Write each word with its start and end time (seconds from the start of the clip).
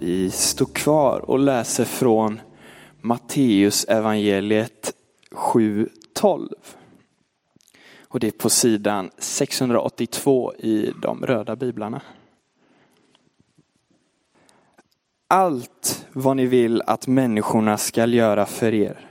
Vi 0.00 0.30
står 0.30 0.66
kvar 0.66 1.30
och 1.30 1.38
läser 1.38 1.84
från 1.84 2.40
Matteus 3.00 3.84
evangeliet 3.84 4.94
7.12. 5.30 6.48
Och 8.08 8.20
det 8.20 8.26
är 8.26 8.30
på 8.30 8.50
sidan 8.50 9.10
682 9.18 10.54
i 10.54 10.92
de 11.02 11.26
röda 11.26 11.56
biblarna. 11.56 12.02
Allt 15.28 16.06
vad 16.12 16.36
ni 16.36 16.46
vill 16.46 16.82
att 16.86 17.06
människorna 17.06 17.78
skall 17.78 18.14
göra 18.14 18.46
för 18.46 18.74
er, 18.74 19.10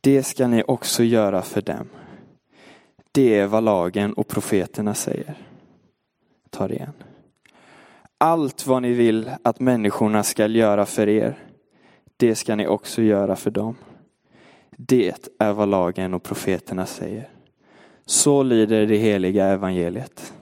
det 0.00 0.22
ska 0.22 0.48
ni 0.48 0.62
också 0.66 1.02
göra 1.04 1.42
för 1.42 1.62
dem. 1.62 1.88
Det 3.12 3.38
är 3.38 3.46
vad 3.46 3.64
lagen 3.64 4.12
och 4.12 4.28
profeterna 4.28 4.94
säger. 4.94 5.34
Ta 6.50 6.68
det 6.68 6.74
igen. 6.74 6.92
Allt 8.18 8.66
vad 8.66 8.82
ni 8.82 8.92
vill 8.92 9.30
att 9.42 9.60
människorna 9.60 10.22
skall 10.22 10.56
göra 10.56 10.86
för 10.86 11.08
er, 11.08 11.38
det 12.16 12.34
ska 12.34 12.56
ni 12.56 12.66
också 12.66 13.02
göra 13.02 13.36
för 13.36 13.50
dem. 13.50 13.76
Det 14.70 15.28
är 15.38 15.52
vad 15.52 15.68
lagen 15.68 16.14
och 16.14 16.22
profeterna 16.22 16.86
säger. 16.86 17.28
Så 18.06 18.42
lyder 18.42 18.86
det 18.86 18.96
heliga 18.96 19.46
evangeliet. 19.46 20.32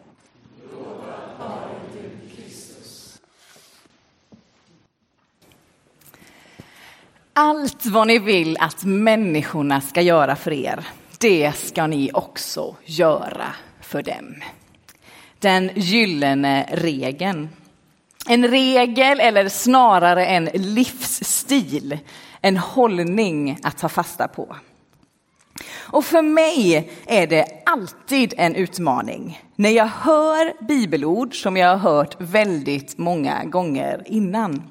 Allt 7.33 7.87
vad 7.87 8.07
ni 8.07 8.19
vill 8.19 8.57
att 8.61 8.85
människorna 8.85 9.81
ska 9.81 10.01
göra 10.01 10.37
för 10.37 10.53
er, 10.53 10.87
det 11.21 11.53
ska 11.53 11.87
ni 11.87 12.11
också 12.15 12.77
göra 12.85 13.55
för 13.81 14.03
dem. 14.03 14.35
Den 15.39 15.71
gyllene 15.75 16.67
regeln. 16.73 17.49
En 18.29 18.49
regel 18.49 19.21
eller 19.21 19.49
snarare 19.49 20.27
en 20.27 20.45
livsstil, 20.45 21.99
en 22.41 22.57
hållning 22.57 23.59
att 23.63 23.79
ta 23.79 23.89
fasta 23.89 24.29
på. 24.29 24.57
Och 25.77 26.05
för 26.05 26.23
mig 26.23 26.91
är 27.07 27.27
det 27.27 27.47
alltid 27.67 28.35
en 28.37 28.55
utmaning 28.55 29.41
när 29.57 29.71
jag 29.71 29.87
hör 29.87 30.65
bibelord 30.67 31.43
som 31.43 31.57
jag 31.57 31.69
har 31.69 31.93
hört 31.93 32.17
väldigt 32.19 32.99
många 32.99 33.45
gånger 33.45 34.03
innan. 34.07 34.63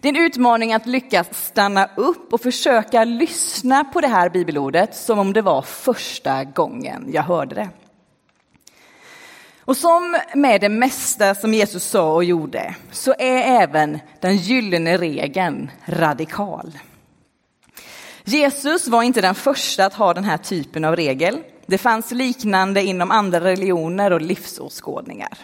Det 0.00 0.08
är 0.08 0.16
en 0.16 0.22
utmaning 0.26 0.72
att 0.72 0.86
lyckas 0.86 1.46
stanna 1.46 1.88
upp 1.96 2.32
och 2.32 2.40
försöka 2.40 3.04
lyssna 3.04 3.84
på 3.84 4.00
det 4.00 4.08
här 4.08 4.30
bibelordet 4.30 4.96
som 4.96 5.18
om 5.18 5.32
det 5.32 5.42
var 5.42 5.62
första 5.62 6.44
gången 6.44 7.08
jag 7.12 7.22
hörde 7.22 7.54
det. 7.54 7.68
Och 9.66 9.76
som 9.76 10.16
med 10.34 10.60
det 10.60 10.68
mesta 10.68 11.34
som 11.34 11.54
Jesus 11.54 11.84
sa 11.84 12.14
och 12.14 12.24
gjorde 12.24 12.74
så 12.90 13.14
är 13.18 13.62
även 13.62 13.98
den 14.20 14.36
gyllene 14.36 14.96
regeln 14.96 15.70
radikal. 15.86 16.78
Jesus 18.24 18.88
var 18.88 19.02
inte 19.02 19.20
den 19.20 19.34
första 19.34 19.86
att 19.86 19.94
ha 19.94 20.14
den 20.14 20.24
här 20.24 20.36
typen 20.36 20.84
av 20.84 20.96
regel. 20.96 21.38
Det 21.66 21.78
fanns 21.78 22.10
liknande 22.10 22.82
inom 22.82 23.10
andra 23.10 23.40
religioner 23.40 24.10
och 24.10 24.20
livsåskådningar. 24.20 25.38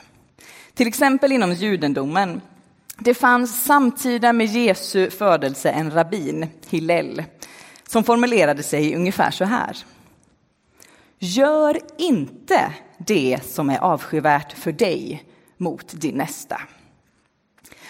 Till 0.75 0.89
exempel 0.89 1.33
inom 1.33 1.53
judendomen. 1.53 2.41
Det 2.99 3.15
fanns 3.15 3.65
samtida 3.65 4.33
med 4.33 4.47
Jesu 4.47 5.11
födelse 5.11 5.71
en 5.71 5.91
rabbin, 5.91 6.47
Hillel, 6.69 7.23
som 7.89 8.05
formulerade 8.05 8.63
sig 8.63 8.97
ungefär 8.97 9.31
så 9.31 9.45
här. 9.45 9.77
Gör 11.19 11.79
inte 11.99 12.73
det 13.07 13.39
som 13.45 13.71
är 13.71 13.79
avskyvärt 13.79 14.53
för 14.53 14.73
dig 14.73 15.25
mot 15.57 16.01
din 16.01 16.15
nästa. 16.15 16.61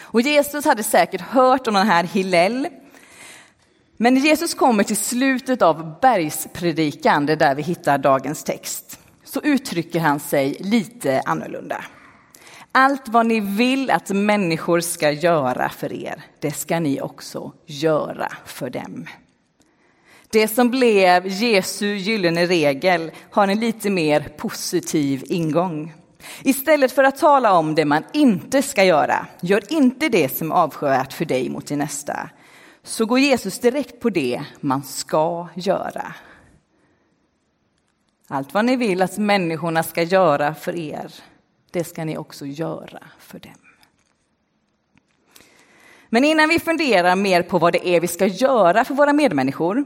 Och 0.00 0.20
Jesus 0.20 0.64
hade 0.64 0.82
säkert 0.82 1.20
hört 1.20 1.66
om 1.66 1.74
den 1.74 1.86
här 1.86 2.04
Hillel. 2.04 2.68
Men 3.96 4.16
Jesus 4.16 4.54
kommer 4.54 4.84
till 4.84 4.96
slutet 4.96 5.62
av 5.62 6.00
bergspredikan, 6.00 7.26
det 7.26 7.32
är 7.32 7.36
där 7.36 7.54
vi 7.54 7.62
hittar 7.62 7.98
dagens 7.98 8.44
text, 8.44 8.98
så 9.24 9.40
uttrycker 9.40 10.00
han 10.00 10.20
sig 10.20 10.56
lite 10.60 11.22
annorlunda. 11.24 11.84
Allt 12.72 13.08
vad 13.08 13.26
ni 13.26 13.40
vill 13.40 13.90
att 13.90 14.10
människor 14.10 14.80
ska 14.80 15.10
göra 15.10 15.68
för 15.68 15.92
er, 15.92 16.22
det 16.40 16.50
ska 16.50 16.80
ni 16.80 17.00
också 17.00 17.52
göra 17.66 18.32
för 18.44 18.70
dem. 18.70 19.06
Det 20.32 20.48
som 20.48 20.70
blev 20.70 21.26
Jesu 21.26 21.86
gyllene 21.86 22.46
regel 22.46 23.10
har 23.30 23.48
en 23.48 23.60
lite 23.60 23.90
mer 23.90 24.20
positiv 24.36 25.24
ingång. 25.26 25.94
Istället 26.42 26.92
för 26.92 27.04
att 27.04 27.18
tala 27.18 27.52
om 27.52 27.74
det 27.74 27.84
man 27.84 28.04
inte 28.12 28.62
ska 28.62 28.84
göra, 28.84 29.26
gör 29.40 29.72
inte 29.72 30.08
det 30.08 30.36
som 30.36 30.52
är 30.52 30.56
avskyvärt 30.56 31.12
för 31.12 31.24
dig 31.24 31.48
mot 31.48 31.66
din 31.66 31.78
nästa, 31.78 32.30
så 32.82 33.06
går 33.06 33.18
Jesus 33.18 33.58
direkt 33.58 34.00
på 34.00 34.10
det 34.10 34.42
man 34.60 34.82
ska 34.82 35.48
göra. 35.54 36.14
Allt 38.28 38.54
vad 38.54 38.64
ni 38.64 38.76
vill 38.76 39.02
att 39.02 39.18
människorna 39.18 39.82
ska 39.82 40.02
göra 40.02 40.54
för 40.54 40.76
er, 40.76 41.14
det 41.70 41.84
ska 41.84 42.04
ni 42.04 42.16
också 42.16 42.46
göra 42.46 43.02
för 43.18 43.38
dem. 43.38 43.52
Men 46.08 46.24
innan 46.24 46.48
vi 46.48 46.58
funderar 46.58 47.16
mer 47.16 47.42
på 47.42 47.58
vad 47.58 47.72
det 47.72 47.88
är 47.88 48.00
vi 48.00 48.08
ska 48.08 48.26
göra 48.26 48.84
för 48.84 48.94
våra 48.94 49.12
medmänniskor 49.12 49.84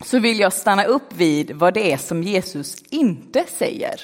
så 0.00 0.18
vill 0.18 0.40
jag 0.40 0.52
stanna 0.52 0.84
upp 0.84 1.12
vid 1.12 1.50
vad 1.50 1.74
det 1.74 1.92
är 1.92 1.96
som 1.96 2.22
Jesus 2.22 2.82
inte 2.90 3.44
säger 3.58 4.00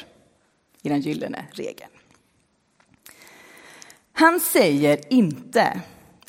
i 0.82 0.88
den 0.88 1.00
gyllene 1.00 1.44
regeln. 1.52 1.90
Han 4.12 4.40
säger 4.40 5.12
inte 5.12 5.80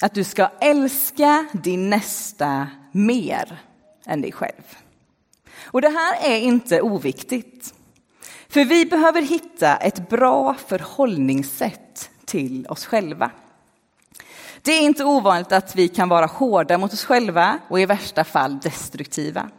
att 0.01 0.13
du 0.13 0.23
ska 0.23 0.49
älska 0.61 1.45
din 1.53 1.89
nästa 1.89 2.67
mer 2.91 3.61
än 4.05 4.21
dig 4.21 4.31
själv. 4.31 4.77
Och 5.63 5.81
det 5.81 5.89
här 5.89 6.31
är 6.31 6.37
inte 6.37 6.81
oviktigt. 6.81 7.73
För 8.47 8.65
vi 8.65 8.85
behöver 8.85 9.21
hitta 9.21 9.77
ett 9.77 10.09
bra 10.09 10.55
förhållningssätt 10.67 12.09
till 12.25 12.67
oss 12.67 12.85
själva. 12.85 13.31
Det 14.63 14.71
är 14.71 14.81
inte 14.81 15.03
ovanligt 15.03 15.51
att 15.51 15.75
vi 15.75 15.87
kan 15.87 16.09
vara 16.09 16.25
hårda 16.25 16.77
mot 16.77 16.93
oss 16.93 17.05
själva 17.05 17.59
och 17.67 17.79
i 17.79 17.85
värsta 17.85 18.23
fall 18.23 18.59
destruktiva. 18.59 19.49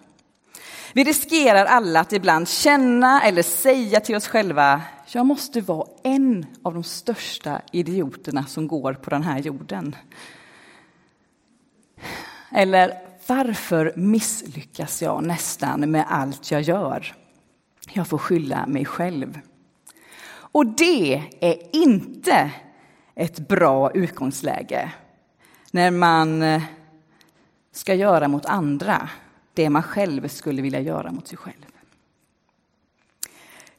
Vi 0.93 1.05
riskerar 1.05 1.67
alla 1.67 2.01
att 2.01 2.13
ibland 2.13 2.49
känna 2.49 3.23
eller 3.23 3.43
säga 3.43 4.01
till 4.01 4.17
oss 4.17 4.29
själva, 4.29 4.81
jag 5.07 5.27
måste 5.27 5.61
vara 5.61 5.89
en 6.03 6.47
av 6.63 6.75
de 6.75 6.85
största 6.85 7.61
idioterna 7.73 8.47
som 8.47 8.69
går 8.69 8.95
på 8.95 9.11
den 9.11 9.23
här 9.23 9.39
jorden. 9.39 9.97
Eller 12.51 12.99
varför 13.27 13.93
misslyckas 13.97 15.03
jag 15.03 15.25
nästan 15.25 15.91
med 15.91 16.05
allt 16.09 16.51
jag 16.51 16.63
gör? 16.63 17.15
Jag 17.93 18.09
får 18.09 18.19
skylla 18.19 18.67
mig 18.67 18.85
själv. 18.85 19.41
Och 20.29 20.67
det 20.67 21.23
är 21.41 21.77
inte 21.77 22.51
ett 23.15 23.49
bra 23.49 23.91
utgångsläge 23.91 24.93
när 25.71 25.91
man 25.91 26.43
eh, 26.43 26.63
ska 27.73 27.95
göra 27.95 28.29
mot 28.29 28.47
andra 28.47 29.09
det 29.55 29.71
man 29.71 29.83
själv 29.83 30.29
skulle 30.29 30.63
vilja 30.63 30.81
göra 30.81 31.13
mot 31.13 31.29
sig 31.29 31.39
själv. 31.39 31.67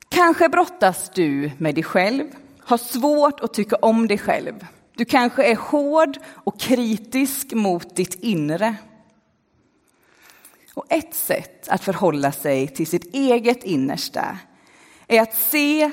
Kanske 0.10 0.50
brottas 0.50 1.12
du 1.16 1.52
med 1.58 1.76
dig 1.76 1.84
själv, 1.84 2.26
har 2.60 2.78
svårt 2.78 3.40
att 3.40 3.54
tycka 3.54 3.76
om 3.76 4.08
dig 4.08 4.18
själv. 4.18 4.68
Du 4.96 5.06
kanske 5.06 5.44
är 5.52 5.56
hård 5.56 6.18
och 6.28 6.60
kritisk 6.60 7.54
mot 7.54 7.96
ditt 7.96 8.16
inre. 8.24 8.76
Och 10.74 10.86
ett 10.90 11.14
sätt 11.14 11.68
att 11.68 11.84
förhålla 11.84 12.32
sig 12.32 12.68
till 12.68 12.88
sitt 12.88 13.16
eget 13.16 13.64
innersta 13.64 14.38
är 15.08 15.22
att 15.22 15.36
se 15.36 15.92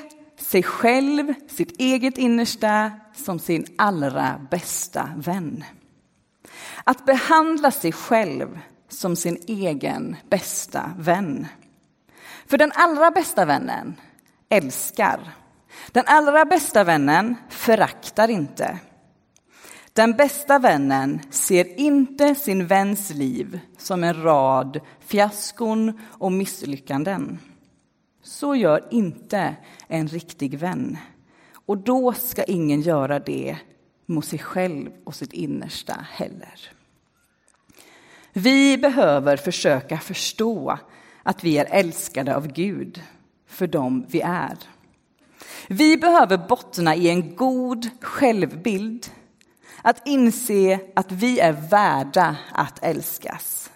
sig 0.51 0.63
själv, 0.63 1.33
sitt 1.47 1.79
eget 1.79 2.17
innersta, 2.17 2.91
som 3.15 3.39
sin 3.39 3.65
allra 3.77 4.41
bästa 4.51 5.09
vän. 5.17 5.63
Att 6.83 7.05
behandla 7.05 7.71
sig 7.71 7.91
själv 7.91 8.59
som 8.89 9.15
sin 9.15 9.37
egen 9.47 10.15
bästa 10.29 10.91
vän. 10.97 11.47
För 12.45 12.57
den 12.57 12.71
allra 12.75 13.11
bästa 13.11 13.45
vännen 13.45 13.95
älskar. 14.49 15.19
Den 15.91 16.03
allra 16.07 16.45
bästa 16.45 16.83
vännen 16.83 17.35
föraktar 17.49 18.27
inte. 18.27 18.79
Den 19.93 20.13
bästa 20.13 20.59
vännen 20.59 21.19
ser 21.29 21.79
inte 21.79 22.35
sin 22.35 22.67
väns 22.67 23.09
liv 23.09 23.59
som 23.77 24.03
en 24.03 24.23
rad 24.23 24.79
fiaskon 24.99 25.99
och 26.09 26.31
misslyckanden. 26.31 27.39
Så 28.23 28.55
gör 28.55 28.87
inte 28.91 29.55
en 29.91 30.07
riktig 30.07 30.59
vän. 30.59 30.97
Och 31.53 31.77
då 31.77 32.13
ska 32.13 32.43
ingen 32.43 32.81
göra 32.81 33.19
det 33.19 33.57
mot 34.05 34.25
sig 34.25 34.39
själv 34.39 34.91
och 35.03 35.15
sitt 35.15 35.33
innersta 35.33 36.05
heller. 36.11 36.71
Vi 38.33 38.77
behöver 38.77 39.37
försöka 39.37 39.97
förstå 39.97 40.79
att 41.23 41.43
vi 41.43 41.57
är 41.57 41.65
älskade 41.65 42.35
av 42.35 42.47
Gud 42.47 43.01
för 43.47 43.67
dem 43.67 44.05
vi 44.09 44.21
är. 44.21 44.57
Vi 45.67 45.97
behöver 45.97 46.37
bottna 46.37 46.95
i 46.95 47.09
en 47.09 47.35
god 47.35 47.89
självbild 48.01 49.11
Att 49.81 50.07
inse 50.07 50.79
att 50.95 51.11
vi 51.11 51.39
är 51.39 51.51
värda 51.51 52.35
att 52.51 52.83
älskas. 52.83 53.71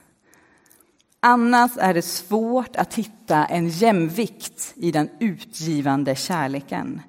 Annars 1.28 1.72
är 1.78 1.94
det 1.94 2.02
svårt 2.02 2.76
att 2.76 2.94
hitta 2.94 3.46
en 3.46 3.70
jämvikt 3.70 4.74
i 4.76 4.92
den 4.92 5.10
utgivande 5.20 6.16
kärleken, 6.16 7.02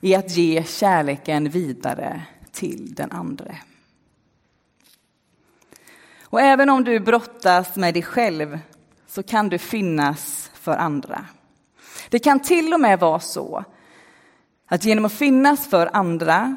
i 0.00 0.14
att 0.14 0.36
ge 0.36 0.64
kärleken 0.64 1.48
vidare 1.48 2.22
till 2.52 2.94
den 2.94 3.12
andre. 3.12 3.56
Och 6.22 6.40
även 6.40 6.70
om 6.70 6.84
du 6.84 7.00
brottas 7.00 7.76
med 7.76 7.94
dig 7.94 8.02
själv 8.02 8.58
så 9.06 9.22
kan 9.22 9.48
du 9.48 9.58
finnas 9.58 10.50
för 10.54 10.76
andra. 10.76 11.26
Det 12.08 12.18
kan 12.18 12.40
till 12.40 12.74
och 12.74 12.80
med 12.80 13.00
vara 13.00 13.20
så 13.20 13.64
att 14.66 14.84
genom 14.84 15.04
att 15.04 15.12
finnas 15.12 15.66
för 15.66 15.90
andra 15.92 16.56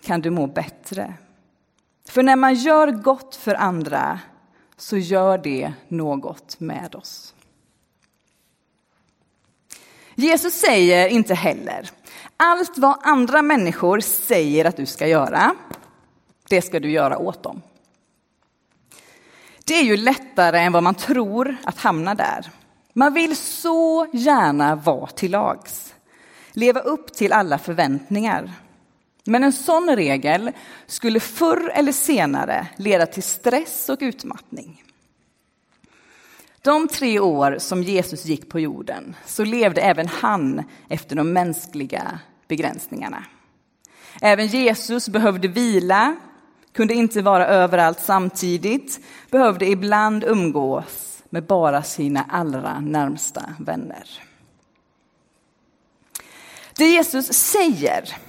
kan 0.00 0.20
du 0.20 0.30
må 0.30 0.46
bättre. 0.46 1.14
För 2.08 2.22
när 2.22 2.36
man 2.36 2.54
gör 2.54 2.90
gott 2.90 3.34
för 3.34 3.54
andra 3.54 4.20
så 4.78 4.96
gör 4.96 5.38
det 5.38 5.72
något 5.88 6.60
med 6.60 6.94
oss. 6.94 7.34
Jesus 10.14 10.54
säger 10.54 11.08
inte 11.08 11.34
heller 11.34 11.90
allt 12.36 12.78
vad 12.78 12.98
andra 13.02 13.42
människor 13.42 14.00
säger 14.00 14.64
att 14.64 14.76
du 14.76 14.86
ska 14.86 15.06
göra, 15.06 15.54
det 16.48 16.62
ska 16.62 16.80
du 16.80 16.90
göra 16.90 17.18
åt 17.18 17.42
dem. 17.42 17.62
Det 19.64 19.74
är 19.74 19.82
ju 19.82 19.96
lättare 19.96 20.58
än 20.58 20.72
vad 20.72 20.82
man 20.82 20.94
tror 20.94 21.56
att 21.64 21.78
hamna 21.78 22.14
där. 22.14 22.50
Man 22.92 23.14
vill 23.14 23.36
så 23.36 24.06
gärna 24.12 24.76
vara 24.76 25.06
till 25.06 25.30
lags, 25.30 25.94
leva 26.52 26.80
upp 26.80 27.12
till 27.12 27.32
alla 27.32 27.58
förväntningar. 27.58 28.52
Men 29.28 29.44
en 29.44 29.52
sån 29.52 29.96
regel 29.96 30.50
skulle 30.86 31.20
förr 31.20 31.70
eller 31.74 31.92
senare 31.92 32.66
leda 32.76 33.06
till 33.06 33.22
stress 33.22 33.88
och 33.88 33.98
utmattning. 34.00 34.84
De 36.62 36.88
tre 36.88 37.20
år 37.20 37.56
som 37.58 37.82
Jesus 37.82 38.24
gick 38.24 38.48
på 38.48 38.60
jorden 38.60 39.16
så 39.26 39.44
levde 39.44 39.80
även 39.80 40.08
han 40.08 40.64
efter 40.88 41.16
de 41.16 41.32
mänskliga 41.32 42.18
begränsningarna. 42.48 43.24
Även 44.20 44.46
Jesus 44.46 45.08
behövde 45.08 45.48
vila, 45.48 46.16
kunde 46.72 46.94
inte 46.94 47.22
vara 47.22 47.46
överallt 47.46 48.00
samtidigt, 48.00 49.00
behövde 49.30 49.66
ibland 49.66 50.24
umgås 50.24 51.22
med 51.30 51.44
bara 51.46 51.82
sina 51.82 52.24
allra 52.28 52.80
närmsta 52.80 53.54
vänner. 53.58 54.22
Det 56.76 56.88
Jesus 56.88 57.26
säger 57.26 58.27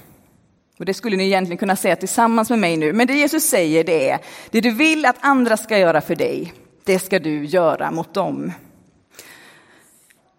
och 0.80 0.86
det 0.86 0.94
skulle 0.94 1.16
ni 1.16 1.24
egentligen 1.24 1.58
kunna 1.58 1.76
säga 1.76 1.96
tillsammans 1.96 2.50
med 2.50 2.58
mig 2.58 2.76
nu. 2.76 2.92
Men 2.92 3.06
det 3.06 3.14
Jesus 3.14 3.44
säger 3.44 3.84
det 3.84 4.10
är, 4.10 4.18
det 4.50 4.60
du 4.60 4.70
vill 4.70 5.06
att 5.06 5.16
andra 5.20 5.56
ska 5.56 5.78
göra 5.78 6.00
för 6.00 6.14
dig, 6.14 6.52
det 6.84 6.98
ska 6.98 7.18
du 7.18 7.44
göra 7.44 7.90
mot 7.90 8.14
dem. 8.14 8.52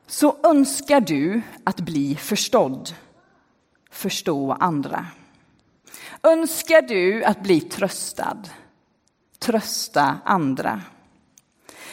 Så 0.07 0.37
önskar 0.43 1.01
du 1.01 1.41
att 1.63 1.79
bli 1.79 2.15
förstådd, 2.15 2.95
förstå 3.91 4.51
andra. 4.59 5.05
Önskar 6.23 6.81
du 6.81 7.23
att 7.23 7.43
bli 7.43 7.61
tröstad, 7.61 8.43
trösta 9.39 10.17
andra. 10.25 10.81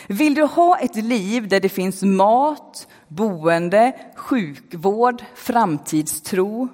Vill 0.07 0.35
du 0.35 0.43
ha 0.43 0.79
ett 0.79 0.97
liv 0.97 1.49
där 1.49 1.61
det 1.61 1.69
finns 1.69 2.03
mat, 2.03 2.89
boende, 3.09 3.93
sjukvård, 4.15 5.25
framtidstro, 5.35 6.69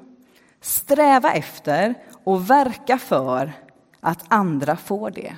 Sträva 0.65 1.33
efter 1.33 1.95
och 2.25 2.51
verka 2.51 2.99
för 2.99 3.53
att 4.01 4.25
andra 4.29 4.77
får 4.77 5.11
det. 5.11 5.37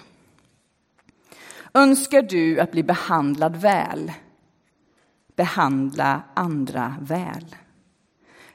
Önskar 1.74 2.22
du 2.22 2.60
att 2.60 2.70
bli 2.70 2.82
behandlad 2.82 3.56
väl? 3.56 4.12
Behandla 5.36 6.22
andra 6.34 6.94
väl. 7.00 7.56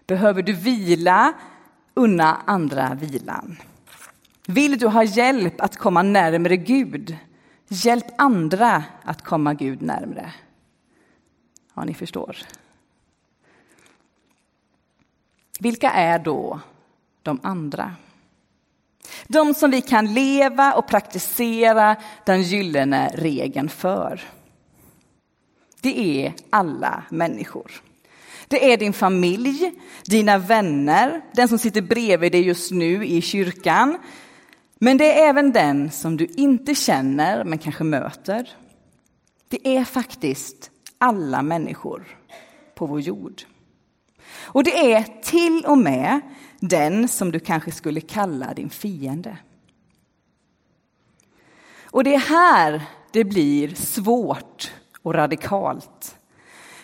Behöver 0.07 0.41
du 0.43 0.53
vila? 0.53 1.33
Unna 1.93 2.41
andra 2.45 2.93
vilan. 2.93 3.57
Vill 4.47 4.79
du 4.79 4.87
ha 4.87 5.03
hjälp 5.03 5.61
att 5.61 5.77
komma 5.77 6.03
närmare 6.03 6.57
Gud? 6.57 7.17
Hjälp 7.67 8.05
andra 8.17 8.83
att 9.03 9.21
komma 9.21 9.53
Gud 9.53 9.81
närmre. 9.81 10.33
Ja, 11.73 11.83
ni 11.83 11.93
förstår. 11.93 12.37
Vilka 15.61 15.91
är 15.91 16.19
då 16.19 16.59
de 17.23 17.39
andra? 17.43 17.95
De 19.27 19.53
som 19.53 19.71
vi 19.71 19.81
kan 19.81 20.13
leva 20.13 20.73
och 20.73 20.87
praktisera 20.87 21.95
den 22.25 22.41
gyllene 22.43 23.11
regeln 23.13 23.69
för. 23.69 24.21
Det 25.81 26.25
är 26.25 26.33
alla 26.49 27.03
människor. 27.09 27.71
Det 28.47 28.73
är 28.73 28.77
din 28.77 28.93
familj, 28.93 29.71
dina 30.05 30.37
vänner, 30.37 31.21
den 31.33 31.47
som 31.47 31.59
sitter 31.59 31.81
bredvid 31.81 32.31
dig 32.31 32.41
just 32.41 32.71
nu 32.71 33.05
i 33.05 33.21
kyrkan. 33.21 33.97
Men 34.79 34.97
det 34.97 35.19
är 35.19 35.29
även 35.29 35.51
den 35.51 35.91
som 35.91 36.17
du 36.17 36.25
inte 36.25 36.75
känner 36.75 37.43
men 37.43 37.57
kanske 37.57 37.83
möter. 37.83 38.49
Det 39.47 39.67
är 39.77 39.83
faktiskt 39.83 40.71
alla 40.97 41.41
människor 41.41 42.17
på 42.75 42.85
vår 42.85 43.01
jord. 43.01 43.41
Och 44.33 44.63
det 44.63 44.93
är 44.93 45.21
till 45.21 45.65
och 45.65 45.77
med 45.77 46.21
den 46.59 47.07
som 47.07 47.31
du 47.31 47.39
kanske 47.39 47.71
skulle 47.71 48.01
kalla 48.01 48.53
din 48.53 48.69
fiende. 48.69 49.37
Och 51.83 52.03
det 52.03 52.15
är 52.15 52.19
här 52.19 52.81
det 53.11 53.23
blir 53.23 53.75
svårt 53.75 54.71
och 55.01 55.13
radikalt. 55.13 56.15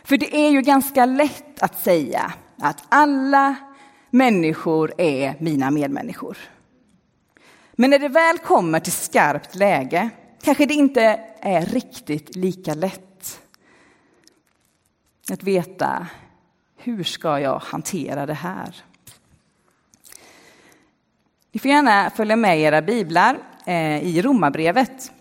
För 0.03 0.17
det 0.17 0.35
är 0.35 0.49
ju 0.49 0.61
ganska 0.61 1.05
lätt 1.05 1.63
att 1.63 1.83
säga 1.83 2.33
att 2.57 2.83
alla 2.89 3.55
människor 4.09 4.93
är 4.97 5.35
mina 5.39 5.71
medmänniskor. 5.71 6.37
Men 7.73 7.89
när 7.89 7.99
det 7.99 8.09
väl 8.09 8.37
kommer 8.37 8.79
till 8.79 8.91
skarpt 8.91 9.55
läge 9.55 10.09
kanske 10.41 10.65
det 10.65 10.73
inte 10.73 11.19
är 11.41 11.65
riktigt 11.65 12.35
lika 12.35 12.73
lätt 12.73 13.41
att 15.31 15.43
veta 15.43 16.07
hur 16.87 17.03
ska 17.03 17.39
jag 17.39 17.59
hantera 17.59 18.25
det 18.25 18.33
här? 18.33 18.75
Ni 21.51 21.59
får 21.59 21.71
gärna 21.71 22.09
följa 22.09 22.35
med 22.35 22.59
era 22.59 22.81
biblar 22.81 23.37
eh, 23.65 24.03
i 24.03 24.21
Romarbrevet. 24.21 25.11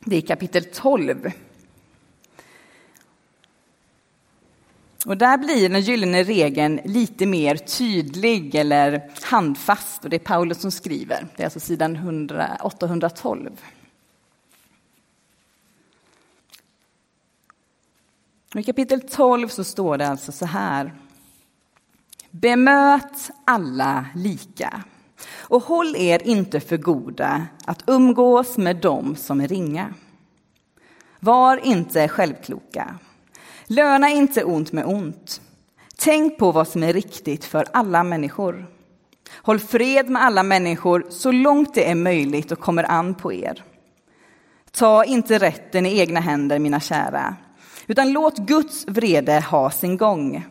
Det 0.00 0.16
är 0.16 0.20
kapitel 0.20 0.64
12. 0.64 1.32
Och 5.06 5.16
där 5.16 5.38
blir 5.38 5.68
den 5.68 5.80
gyllene 5.80 6.22
regeln 6.22 6.80
lite 6.84 7.26
mer 7.26 7.56
tydlig 7.56 8.54
eller 8.54 9.10
handfast. 9.22 10.04
Och 10.04 10.10
det 10.10 10.16
är 10.16 10.18
Paulus 10.18 10.60
som 10.60 10.70
skriver. 10.70 11.26
Det 11.36 11.42
är 11.42 11.46
alltså 11.46 11.60
sidan 11.60 11.96
100, 11.96 12.58
812. 12.62 13.60
I 18.54 18.62
kapitel 18.62 19.00
12 19.00 19.48
så 19.48 19.64
står 19.64 19.98
det 19.98 20.08
alltså 20.08 20.32
så 20.32 20.46
här. 20.46 20.92
Bemöt 22.34 23.30
alla 23.44 24.06
lika 24.14 24.82
och 25.38 25.62
håll 25.62 25.96
er 25.96 26.22
inte 26.22 26.60
för 26.60 26.76
goda 26.76 27.46
att 27.64 27.82
umgås 27.86 28.58
med 28.58 28.76
dem 28.76 29.16
som 29.16 29.40
är 29.40 29.48
ringa. 29.48 29.94
Var 31.20 31.66
inte 31.66 32.08
självkloka. 32.08 32.98
Löna 33.66 34.10
inte 34.10 34.44
ont 34.44 34.72
med 34.72 34.86
ont. 34.86 35.40
Tänk 35.96 36.38
på 36.38 36.52
vad 36.52 36.68
som 36.68 36.82
är 36.82 36.92
riktigt 36.92 37.44
för 37.44 37.66
alla 37.72 38.04
människor. 38.04 38.66
Håll 39.42 39.60
fred 39.60 40.10
med 40.10 40.22
alla 40.22 40.42
människor 40.42 41.06
så 41.10 41.32
långt 41.32 41.74
det 41.74 41.90
är 41.90 41.94
möjligt 41.94 42.52
och 42.52 42.60
kommer 42.60 42.90
an 42.90 43.14
på 43.14 43.32
er. 43.32 43.64
Ta 44.70 45.04
inte 45.04 45.38
rätten 45.38 45.86
i 45.86 45.98
egna 45.98 46.20
händer, 46.20 46.58
mina 46.58 46.80
kära, 46.80 47.36
utan 47.86 48.12
låt 48.12 48.38
Guds 48.38 48.86
vrede 48.86 49.40
ha 49.40 49.70
sin 49.70 49.96
gång. 49.96 50.44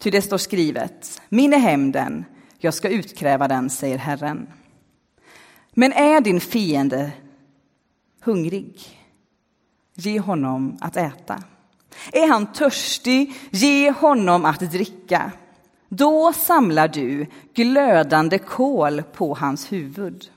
Ty 0.00 0.10
det 0.10 0.22
står 0.22 0.38
skrivet, 0.38 1.20
min 1.28 1.52
är 1.52 1.58
hämnden, 1.58 2.24
jag 2.58 2.74
ska 2.74 2.88
utkräva 2.88 3.48
den, 3.48 3.70
säger 3.70 3.98
Herren. 3.98 4.46
Men 5.70 5.92
är 5.92 6.20
din 6.20 6.40
fiende 6.40 7.12
hungrig, 8.20 8.98
ge 9.94 10.20
honom 10.20 10.78
att 10.80 10.96
äta. 10.96 11.42
Är 12.12 12.28
han 12.28 12.52
törstig, 12.52 13.34
ge 13.50 13.90
honom 13.90 14.44
att 14.44 14.60
dricka. 14.60 15.32
Då 15.88 16.32
samlar 16.32 16.88
du 16.88 17.26
glödande 17.54 18.38
kol 18.38 19.02
på 19.02 19.34
hans 19.34 19.72
huvud. 19.72 20.30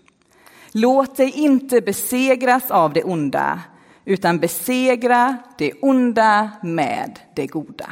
Låt 0.71 1.17
dig 1.17 1.31
inte 1.31 1.81
besegras 1.81 2.71
av 2.71 2.93
det 2.93 3.03
onda, 3.03 3.61
utan 4.05 4.39
besegra 4.39 5.37
det 5.57 5.73
onda 5.81 6.51
med 6.63 7.19
det 7.35 7.47
goda. 7.47 7.89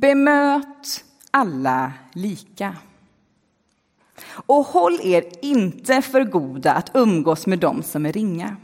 Bemöt 0.00 1.04
alla 1.30 1.92
lika. 2.12 2.76
Och 4.26 4.64
håll 4.64 5.00
er 5.02 5.24
inte 5.42 6.02
för 6.02 6.24
goda 6.24 6.72
att 6.72 6.90
umgås 6.94 7.46
med 7.46 7.58
dem 7.58 7.82
som 7.82 8.06
är 8.06 8.12
ringa. 8.12 8.56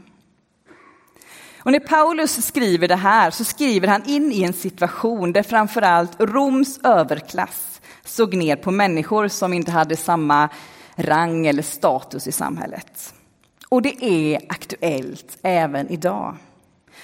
Och 1.59 1.71
när 1.71 1.79
Paulus 1.79 2.45
skriver 2.45 2.87
det 2.87 2.95
här 2.95 3.31
så 3.31 3.43
skriver 3.43 3.87
han 3.87 4.05
in 4.05 4.31
i 4.31 4.43
en 4.43 4.53
situation 4.53 5.33
där 5.33 5.43
framförallt 5.43 6.21
Roms 6.21 6.79
överklass 6.83 7.81
såg 8.05 8.33
ner 8.33 8.55
på 8.55 8.71
människor 8.71 9.27
som 9.27 9.53
inte 9.53 9.71
hade 9.71 9.97
samma 9.97 10.49
rang 10.95 11.47
eller 11.47 11.63
status 11.63 12.27
i 12.27 12.31
samhället. 12.31 13.13
Och 13.69 13.81
det 13.81 14.03
är 14.03 14.41
aktuellt 14.49 15.37
även 15.41 15.89
idag. 15.89 16.37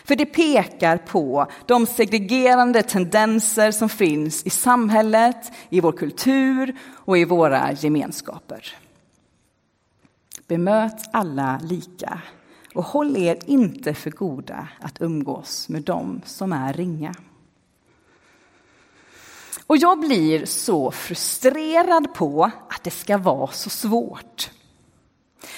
För 0.04 0.16
det 0.16 0.26
pekar 0.26 0.98
på 0.98 1.48
de 1.66 1.86
segregerande 1.86 2.84
tendenser 2.84 3.72
som 3.72 3.90
finns 3.90 4.44
i 4.44 4.50
samhället, 4.50 5.52
i 5.70 5.82
vår 5.82 5.92
kultur 5.92 6.76
och 6.96 7.18
i 7.18 7.26
våra 7.26 7.72
gemenskaper. 7.72 8.76
Bemöt 10.48 11.02
alla 11.14 11.60
lika 11.64 12.22
och 12.74 12.84
håll 12.84 13.18
er 13.18 13.40
inte 13.46 13.94
för 13.94 14.12
goda 14.12 14.68
att 14.82 15.02
umgås 15.02 15.70
med 15.70 15.84
dem 15.84 16.22
som 16.26 16.54
är 16.54 16.74
ringa. 16.74 17.16
Och 19.68 19.78
jag 19.78 20.00
blir 20.00 20.46
så 20.46 20.92
frustrerad 20.92 22.14
på 22.14 22.52
att 22.70 22.84
det 22.84 22.92
ska 22.92 23.18
vara 23.18 23.52
så 23.52 23.70
svårt. 23.70 24.52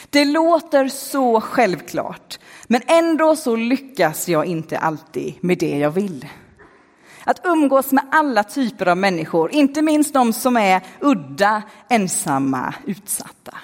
Det 0.10 0.26
låter 0.26 0.88
så 0.88 1.42
självklart, 1.42 2.40
men 2.72 2.82
ändå 2.88 3.36
så 3.36 3.56
lyckas 3.56 4.30
jag 4.30 4.46
inte 4.46 4.78
alltid 4.78 5.34
med 5.42 5.58
det 5.58 5.78
jag 5.78 5.92
vill. 5.92 6.28
Att 7.24 7.46
umgås 7.46 7.92
med 7.92 8.04
alla 8.12 8.44
typer 8.44 8.88
av 8.88 8.98
människor, 8.98 9.52
inte 9.52 9.82
minst 9.82 10.14
de 10.14 10.34
som 10.34 10.58
är 10.58 10.82
udda, 11.00 11.64
ensamma, 11.90 12.74
utsatta. 12.86 13.58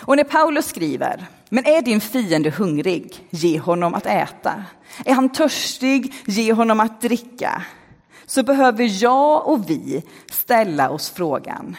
Och 0.00 0.16
när 0.16 0.24
Paulus 0.24 0.66
skriver, 0.66 1.26
men 1.48 1.66
är 1.66 1.82
din 1.82 2.00
fiende 2.00 2.50
hungrig, 2.50 3.26
ge 3.30 3.58
honom 3.58 3.94
att 3.94 4.06
äta. 4.06 4.64
Är 5.04 5.14
han 5.14 5.28
törstig, 5.28 6.14
ge 6.26 6.52
honom 6.52 6.80
att 6.80 7.00
dricka. 7.00 7.62
Så 8.26 8.42
behöver 8.42 9.02
jag 9.02 9.48
och 9.48 9.70
vi 9.70 10.02
ställa 10.30 10.90
oss 10.90 11.10
frågan, 11.10 11.76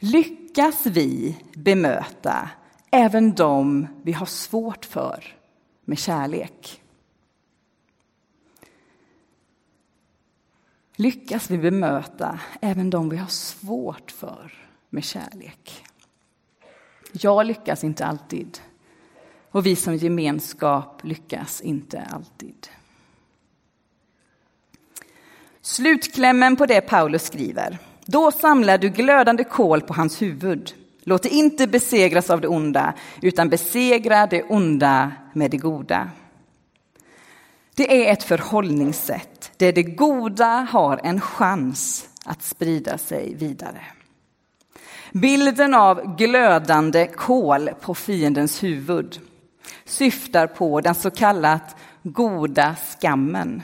lyckas 0.00 0.86
vi 0.86 1.36
bemöta 1.54 2.48
även 2.96 3.34
de 3.34 3.86
vi 4.02 4.12
har 4.12 4.26
svårt 4.26 4.84
för 4.84 5.36
med 5.84 5.98
kärlek? 5.98 6.82
Lyckas 10.96 11.50
vi 11.50 11.58
bemöta 11.58 12.40
även 12.60 12.90
de 12.90 13.08
vi 13.08 13.16
har 13.16 13.28
svårt 13.28 14.10
för 14.10 14.52
med 14.90 15.04
kärlek? 15.04 15.84
Jag 17.12 17.46
lyckas 17.46 17.84
inte 17.84 18.06
alltid. 18.06 18.58
Och 19.50 19.66
vi 19.66 19.76
som 19.76 19.96
gemenskap 19.96 21.04
lyckas 21.04 21.60
inte 21.60 22.02
alltid. 22.02 22.68
Slutklämmen 25.60 26.56
på 26.56 26.66
det 26.66 26.80
Paulus 26.80 27.22
skriver. 27.22 27.78
Då 28.06 28.32
samlar 28.32 28.78
du 28.78 28.88
glödande 28.88 29.44
kol 29.44 29.80
på 29.80 29.94
hans 29.94 30.22
huvud. 30.22 30.85
Låt 31.08 31.22
dig 31.22 31.32
inte 31.32 31.66
besegras 31.66 32.30
av 32.30 32.40
det 32.40 32.48
onda, 32.48 32.94
utan 33.22 33.48
besegra 33.48 34.26
det 34.26 34.42
onda 34.42 35.12
med 35.32 35.50
det 35.50 35.56
goda. 35.56 36.10
Det 37.74 38.08
är 38.08 38.12
ett 38.12 38.22
förhållningssätt 38.22 39.50
där 39.56 39.72
det 39.72 39.82
goda 39.82 40.66
har 40.70 41.00
en 41.02 41.20
chans 41.20 42.08
att 42.24 42.42
sprida 42.42 42.98
sig 42.98 43.34
vidare. 43.34 43.80
Bilden 45.12 45.74
av 45.74 46.16
glödande 46.16 47.06
kol 47.06 47.70
på 47.80 47.94
fiendens 47.94 48.62
huvud 48.62 49.20
syftar 49.84 50.46
på 50.46 50.80
den 50.80 50.94
så 50.94 51.10
kallat 51.10 51.76
goda 52.02 52.76
skammen. 52.76 53.62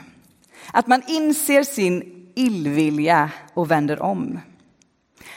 Att 0.71 0.87
man 0.87 1.01
inser 1.07 1.63
sin 1.63 2.31
illvilja 2.35 3.29
och 3.53 3.71
vänder 3.71 4.01
om. 4.01 4.39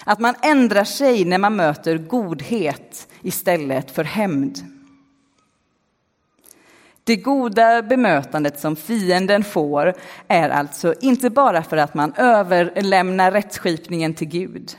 Att 0.08 0.18
man 0.18 0.34
ändrar 0.42 0.84
sig 0.84 1.24
när 1.24 1.38
man 1.38 1.56
möter 1.56 1.98
godhet 1.98 3.08
istället 3.22 3.90
för 3.90 4.04
hämnd. 4.04 4.58
Det 7.04 7.16
goda 7.16 7.82
bemötandet 7.82 8.60
som 8.60 8.76
fienden 8.76 9.44
får 9.44 9.94
är 10.28 10.50
alltså 10.50 10.94
inte 11.00 11.30
bara 11.30 11.62
för 11.62 11.76
att 11.76 11.94
man 11.94 12.14
överlämnar 12.16 13.32
rättsskipningen 13.32 14.14
till 14.14 14.28
Gud 14.28 14.76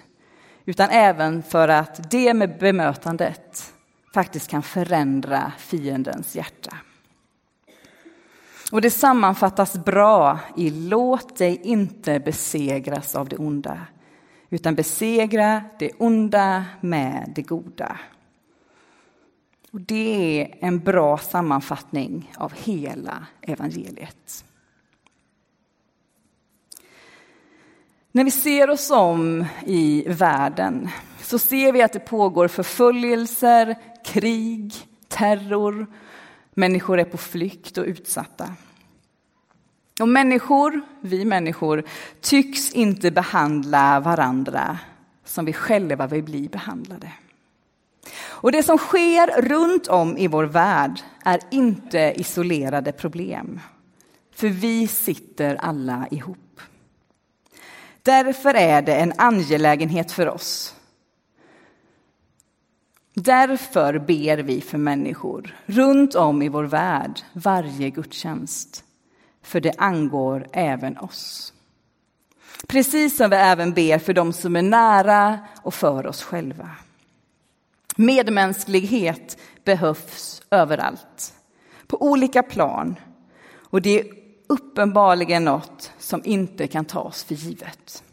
utan 0.66 0.90
även 0.90 1.44
för 1.44 1.68
att 1.68 2.12
det 2.12 2.34
med 2.34 2.58
bemötandet 2.60 3.74
faktiskt 4.14 4.48
kan 4.50 4.64
förändra 4.64 5.52
fiendens 5.58 6.36
hjärta. 6.36 6.78
Och 8.72 8.82
det 8.82 8.92
sammanfattas 8.92 9.74
bra 9.74 10.40
i 10.58 10.70
låt 10.70 11.38
dig 11.38 11.62
inte 11.64 12.20
besegras 12.20 13.16
av 13.16 13.30
det 13.30 13.38
onda, 13.38 13.80
utan 14.50 14.76
besegra 14.76 15.64
det 15.80 15.92
onda 15.98 16.66
med 16.82 17.32
det 17.36 17.42
goda. 17.42 18.00
Och 19.72 19.82
det 19.82 20.42
är 20.42 20.56
en 20.60 20.80
bra 20.80 21.18
sammanfattning 21.18 22.32
av 22.38 22.54
hela 22.54 23.28
evangeliet. 23.42 24.46
När 28.12 28.24
vi 28.24 28.32
ser 28.32 28.70
oss 28.70 28.92
om 28.92 29.46
i 29.66 30.06
världen 30.08 30.90
så 31.22 31.40
ser 31.40 31.72
vi 31.72 31.82
att 31.82 31.94
det 31.94 32.00
pågår 32.00 32.48
förföljelser, 32.48 33.76
krig, 34.06 34.74
terror. 35.08 35.88
Människor 36.54 37.00
är 37.00 37.06
på 37.06 37.18
flykt 37.18 37.78
och 37.78 37.86
utsatta. 37.86 38.50
Och 40.00 40.10
människor, 40.10 40.82
vi 41.02 41.26
människor, 41.26 41.84
tycks 42.22 42.72
inte 42.72 43.12
behandla 43.12 44.00
varandra 44.00 44.80
som 45.26 45.46
vi 45.46 45.54
själva 45.54 46.08
vill 46.08 46.24
bli 46.24 46.50
behandlade. 46.50 47.12
Och 48.20 48.52
det 48.52 48.64
som 48.64 48.78
sker 48.78 49.42
runt 49.42 49.88
om 49.88 50.18
i 50.18 50.28
vår 50.28 50.44
värld 50.44 51.00
är 51.26 51.40
inte 51.52 52.14
isolerade 52.16 52.92
problem. 52.92 53.60
För 54.36 54.48
vi 54.48 54.88
sitter 54.88 55.56
alla 55.56 56.08
ihop. 56.12 56.62
Därför 58.04 58.54
är 58.54 58.82
det 58.82 58.96
en 58.96 59.14
angelägenhet 59.18 60.12
för 60.12 60.30
oss. 60.30 60.76
Därför 63.14 64.00
ber 64.00 64.38
vi 64.38 64.62
för 64.62 64.78
människor 64.78 65.56
runt 65.66 66.16
om 66.16 66.42
i 66.42 66.50
vår 66.50 66.64
värld 66.64 67.20
varje 67.34 67.90
gudstjänst. 67.90 68.84
För 69.48 69.60
det 69.60 69.74
angår 69.78 70.48
även 70.52 70.98
oss. 70.98 71.54
Precis 72.68 73.18
som 73.18 73.30
vi 73.30 73.36
även 73.36 73.74
ber 73.74 74.00
för 74.00 74.14
dem 74.14 74.34
som 74.34 74.56
är 74.56 74.62
nära 74.62 75.40
och 75.64 75.74
för 75.74 76.08
oss 76.08 76.24
själva. 76.24 76.70
Medmänsklighet 77.96 79.38
behövs 79.64 80.42
överallt, 80.52 81.34
på 81.88 82.02
olika 82.02 82.44
plan. 82.44 82.96
Och 83.54 83.82
det 83.82 84.00
är 84.00 84.08
uppenbarligen 84.48 85.44
något 85.44 85.92
som 86.00 86.22
inte 86.26 86.68
kan 86.68 86.86
tas 86.86 87.24
för 87.24 87.36
givet. 87.36 88.04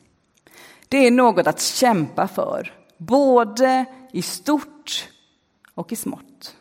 Det 0.89 1.07
är 1.07 1.11
något 1.11 1.47
att 1.47 1.61
kämpa 1.61 2.29
för, 2.29 2.73
både 2.99 3.85
i 4.13 4.23
stort 4.23 5.09
och 5.75 5.93
i 5.93 5.97
smått. 5.97 6.57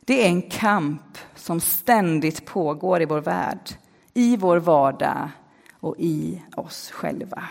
Det 0.00 0.24
är 0.24 0.28
en 0.28 0.42
kamp 0.42 1.18
som 1.38 1.60
ständigt 1.60 2.44
pågår 2.44 3.02
i 3.02 3.04
vår 3.04 3.20
värld, 3.20 3.70
i 4.14 4.36
vår 4.36 4.56
vardag 4.56 5.30
och 5.80 5.94
i 5.98 6.42
oss 6.56 6.90
själva. 6.90 7.44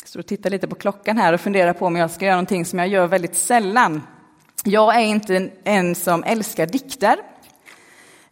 Jag 0.00 0.08
står 0.08 0.20
och 0.20 0.26
tittar 0.26 0.50
lite 0.50 0.68
på 0.68 0.74
klockan 0.74 1.18
här 1.18 1.32
och 1.32 1.40
funderar 1.40 1.72
på 1.72 1.86
om 1.86 1.96
jag 1.96 2.10
ska 2.10 2.24
göra 2.24 2.36
någonting 2.36 2.64
som 2.64 2.78
jag 2.78 2.88
gör 2.88 3.06
väldigt 3.06 3.36
sällan. 3.36 4.02
Jag 4.64 4.96
är 4.96 5.04
inte 5.04 5.50
en 5.64 5.94
som 5.94 6.24
älskar 6.24 6.66
dikter. 6.66 7.16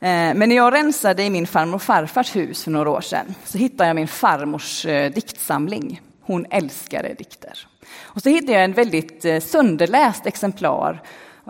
Eh, 0.01 0.35
men 0.35 0.49
när 0.49 0.57
jag 0.57 0.75
rensade 0.75 1.23
i 1.23 1.31
min 1.31 1.47
farmor 1.47 1.75
och 1.75 1.83
farfars 1.83 2.37
hus 2.37 2.65
för 2.65 2.71
några 2.71 2.91
år 2.91 3.01
sedan 3.01 3.35
så 3.45 3.59
hittade 3.59 3.89
jag 3.89 3.97
min 3.97 4.09
farmors 4.09 4.87
eh, 4.87 5.13
diktsamling. 5.13 6.01
Hon 6.21 6.47
älskade 6.51 7.15
dikter. 7.15 7.69
Och 8.01 8.23
så 8.23 8.29
hittade 8.29 8.53
jag 8.53 8.65
en 8.65 8.73
väldigt 8.73 9.25
eh, 9.25 9.41
sönderläst 9.41 10.27
exemplar 10.27 11.03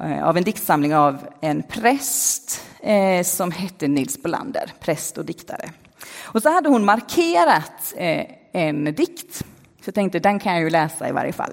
eh, 0.03 0.25
av 0.25 0.37
en 0.37 0.45
diktsamling 0.45 0.95
av 0.95 1.19
en 1.41 1.63
präst 1.63 2.67
eh, 2.81 3.23
som 3.23 3.51
hette 3.51 3.89
Nils 3.89 4.23
Bolander, 4.23 4.73
präst 4.81 5.19
och 5.19 5.25
diktare. 5.25 5.71
Och 6.23 6.43
så 6.43 6.51
hade 6.51 6.69
hon 6.69 6.85
markerat 6.85 7.95
en 8.53 8.85
dikt. 8.85 9.35
Så 9.81 9.89
jag 9.89 9.95
tänkte, 9.95 10.19
den 10.19 10.39
kan 10.39 10.53
jag 10.53 10.63
ju 10.63 10.71
läsa 10.71 11.09
i 11.09 11.13
varje 11.13 11.33
fall. 11.33 11.53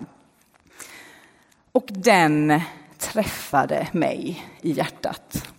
Och 1.72 1.86
den 1.90 2.62
träffade 2.98 3.88
mig 3.92 4.46
i 4.62 4.72
hjärtat. 4.72 5.50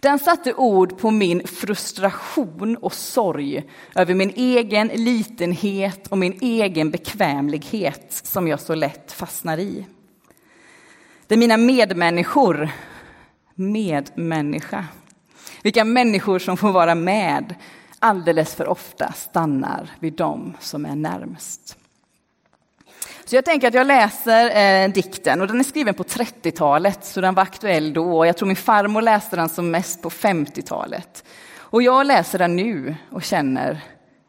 Den 0.00 0.18
satte 0.18 0.54
ord 0.54 0.98
på 0.98 1.10
min 1.10 1.46
frustration 1.46 2.76
och 2.76 2.92
sorg 2.92 3.64
över 3.94 4.14
min 4.14 4.32
egen 4.36 4.88
litenhet 4.88 6.06
och 6.06 6.18
min 6.18 6.38
egen 6.40 6.90
bekvämlighet 6.90 8.20
som 8.24 8.48
jag 8.48 8.60
så 8.60 8.74
lätt 8.74 9.12
fastnar 9.12 9.58
i. 9.58 9.86
Det 11.26 11.34
är 11.34 11.38
mina 11.38 11.56
medmänniskor, 11.56 12.70
medmänniska, 13.54 14.84
vilka 15.62 15.84
människor 15.84 16.38
som 16.38 16.56
får 16.56 16.72
vara 16.72 16.94
med 16.94 17.54
alldeles 17.98 18.54
för 18.54 18.68
ofta 18.68 19.12
stannar 19.12 19.90
vid 20.00 20.12
dem 20.12 20.56
som 20.60 20.86
är 20.86 20.96
närmst. 20.96 21.78
Så 23.28 23.36
jag 23.36 23.44
tänker 23.44 23.68
att 23.68 23.74
jag 23.74 23.86
läser 23.86 24.56
eh, 24.56 24.92
dikten 24.92 25.40
och 25.40 25.46
den 25.46 25.60
är 25.60 25.64
skriven 25.64 25.94
på 25.94 26.02
30-talet 26.02 27.04
så 27.04 27.20
den 27.20 27.34
var 27.34 27.42
aktuell 27.42 27.92
då. 27.92 28.26
Jag 28.26 28.36
tror 28.36 28.46
min 28.46 28.56
farmor 28.56 29.02
läste 29.02 29.36
den 29.36 29.48
som 29.48 29.70
mest 29.70 30.02
på 30.02 30.10
50-talet. 30.10 31.24
Och 31.56 31.82
jag 31.82 32.06
läser 32.06 32.38
den 32.38 32.56
nu 32.56 32.96
och 33.10 33.22
känner, 33.22 33.84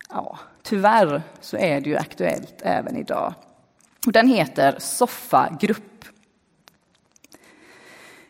ja, 0.10 0.40
tyvärr 0.64 1.22
så 1.42 1.58
är 1.58 1.82
det 1.82 1.90
ju 1.90 1.98
aktuellt 1.98 2.62
även 2.62 2.98
idag. 2.98 3.34
Och 4.06 4.12
den 4.12 4.28
heter 4.28 4.76
Soffagrupp. 4.80 6.06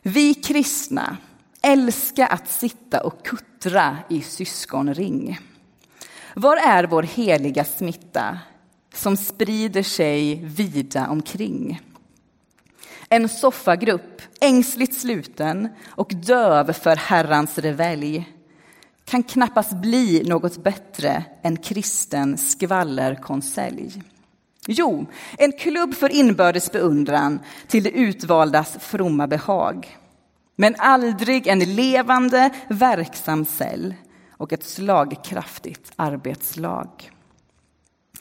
Vi 0.02 0.34
kristna 0.34 1.18
älskar 1.62 2.28
att 2.28 2.50
sitta 2.50 3.04
och 3.04 3.26
kuttra 3.26 3.98
i 4.10 4.22
syskonring. 4.22 5.40
Var 6.36 6.58
är 6.58 6.84
vår 6.84 7.04
heliga 7.04 7.64
smitta 7.64 8.38
som 8.94 9.18
sprider 9.18 9.84
sig 9.84 10.36
vida 10.36 11.10
omkring? 11.10 11.82
En 13.10 13.30
soffagrupp, 13.30 14.22
ängsligt 14.42 14.94
sluten 14.94 15.70
och 15.88 16.12
döv 16.16 16.74
för 16.74 16.96
Herrans 16.96 17.58
revelj 17.58 18.30
kan 19.06 19.24
knappast 19.24 19.74
bli 19.74 20.24
något 20.28 20.64
bättre 20.64 21.24
än 21.44 21.58
kristen 21.58 22.38
skvallerkonselj. 22.38 24.02
Jo, 24.68 25.06
en 25.38 25.52
klubb 25.52 25.96
för 25.96 26.10
inbördes 26.10 26.72
beundran 26.72 27.40
till 27.68 27.84
det 27.84 27.92
utvaldas 27.92 28.78
fromma 28.80 29.28
behag. 29.28 29.98
Men 30.56 30.76
aldrig 30.78 31.48
en 31.48 31.60
levande, 31.60 32.50
verksam 32.68 33.46
cell 33.46 33.96
och 34.32 34.54
ett 34.54 34.64
slagkraftigt 34.64 35.92
arbetslag. 35.96 37.12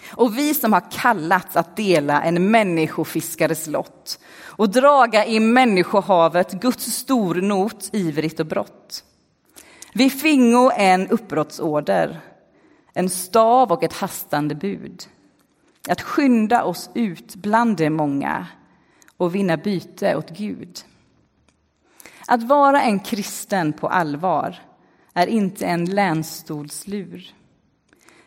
Och 0.06 0.38
vi 0.38 0.54
som 0.54 0.72
har 0.72 0.90
kallats 0.90 1.56
att 1.56 1.76
dela 1.76 2.22
en 2.22 2.50
människofiskares 2.50 3.66
lott 3.66 4.18
och 4.58 4.70
draga 4.70 5.26
i 5.26 5.40
människohavet 5.40 6.52
Guds 6.52 6.84
stornot 6.84 7.90
ivrigt 7.92 8.40
och 8.40 8.46
brått. 8.46 9.04
Vi 9.92 10.10
fingo 10.10 10.70
en 10.76 11.08
uppbrottsorder, 11.08 12.20
en 12.92 13.10
stav 13.10 13.72
och 13.72 13.82
ett 13.82 13.92
hastande 13.92 14.54
bud. 14.54 15.02
Att 15.88 16.02
skynda 16.02 16.64
oss 16.64 16.90
ut 16.94 17.36
bland 17.36 17.76
de 17.76 17.90
många 17.90 18.46
och 19.16 19.34
vinna 19.34 19.56
byte 19.56 20.16
åt 20.16 20.30
Gud. 20.30 20.78
Att 22.26 22.42
vara 22.42 22.82
en 22.82 23.00
kristen 23.00 23.72
på 23.72 23.88
allvar 23.88 24.56
är 25.14 25.26
inte 25.26 25.66
en 25.66 25.84
länstolslur 25.84 27.34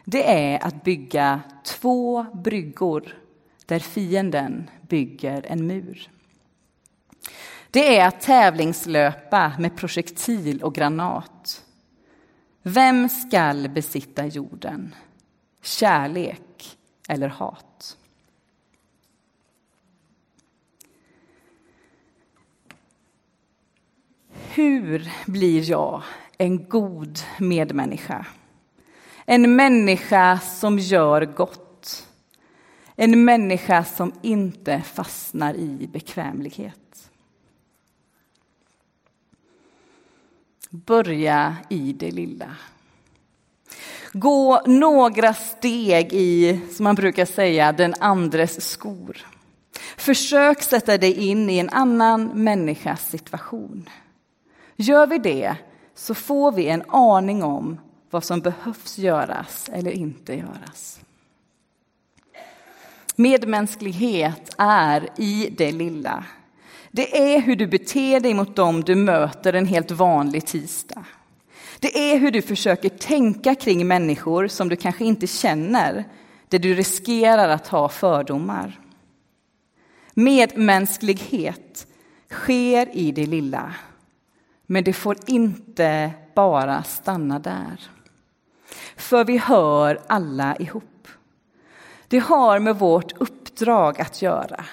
det 0.06 0.32
är 0.32 0.66
att 0.66 0.84
bygga 0.84 1.42
två 1.64 2.26
bryggor 2.34 3.18
där 3.66 3.80
fienden 3.80 4.70
bygger 4.82 5.46
en 5.46 5.68
mur. 5.68 6.10
Det 7.72 7.98
är 7.98 8.08
att 8.08 8.22
tävlingslöpa 8.22 9.54
med 9.60 9.78
projektil 9.78 10.64
och 10.64 10.76
granat. 10.76 11.66
Vem 12.64 13.10
skall 13.10 13.70
besitta 13.70 14.26
jorden? 14.26 14.96
Kärlek 15.62 16.78
eller 17.08 17.28
hat? 17.28 17.98
Hur 24.54 25.12
blir 25.26 25.70
jag 25.70 26.04
en 26.38 26.70
god 26.70 27.20
medmänniska? 27.40 28.26
En 29.26 29.56
människa 29.56 30.40
som 30.40 30.80
gör 30.80 31.26
gott. 31.26 32.08
En 32.96 33.26
människa 33.26 33.84
som 33.84 34.14
inte 34.22 34.82
fastnar 34.82 35.54
i 35.54 35.90
bekvämlighet. 35.94 37.10
Börja 40.70 41.56
i 41.70 41.94
det 41.94 42.12
lilla. 42.12 42.56
Gå 44.14 44.62
några 44.66 45.34
steg 45.34 46.14
i, 46.14 46.60
som 46.72 46.84
man 46.84 46.96
brukar 46.96 47.26
säga, 47.26 47.72
den 47.72 47.94
andres 48.00 48.70
skor. 48.70 49.18
Försök 49.98 50.62
sätta 50.62 50.98
dig 50.98 51.14
in 51.14 51.50
i 51.50 51.58
en 51.58 51.70
annan 51.70 52.24
människas 52.44 53.10
situation. 53.10 53.90
Gör 54.76 55.08
vi 55.08 55.18
det 55.18 55.56
så 55.96 56.14
får 56.14 56.52
vi 56.52 56.68
en 56.68 56.84
aning 56.88 57.44
om 57.44 57.80
vad 58.12 58.24
som 58.24 58.40
behövs 58.40 58.98
göras 58.98 59.70
eller 59.74 59.92
inte 59.92 60.34
göras. 60.34 61.00
Medmänsklighet 63.16 64.56
är 64.58 65.10
i 65.18 65.54
det 65.58 65.72
lilla. 65.72 66.24
Det 66.92 67.34
är 67.34 67.42
hur 67.42 67.56
du 67.56 67.68
beter 67.68 68.20
dig 68.20 68.34
mot 68.34 68.56
dem 68.56 68.84
du 68.84 68.96
möter 68.96 69.54
en 69.54 69.66
helt 69.66 69.92
vanlig 69.92 70.46
tisdag. 70.46 71.06
Det 71.80 72.12
är 72.12 72.20
hur 72.20 72.32
du 72.32 72.42
försöker 72.42 72.90
tänka 72.90 73.56
kring 73.56 73.88
människor 73.88 74.48
som 74.48 74.70
du 74.70 74.76
kanske 74.76 75.06
inte 75.06 75.28
känner, 75.28 76.06
där 76.48 76.60
du 76.60 76.74
riskerar 76.74 77.50
att 77.50 77.68
ha 77.68 77.90
fördomar. 77.90 78.80
Medmänsklighet 80.14 81.88
sker 82.30 82.98
i 82.98 83.12
det 83.12 83.26
lilla, 83.26 83.74
men 84.66 84.84
det 84.84 84.94
får 84.94 85.18
inte 85.28 86.12
bara 86.36 86.84
stanna 86.84 87.40
där. 87.40 87.90
För 88.96 89.26
vi 89.26 89.38
hör 89.38 90.02
alla 90.08 90.56
ihop. 90.56 91.08
Det 92.08 92.20
har 92.20 92.60
med 92.60 92.80
vårt 92.80 93.22
uppdrag 93.22 94.02
att 94.02 94.22
göra. 94.22 94.66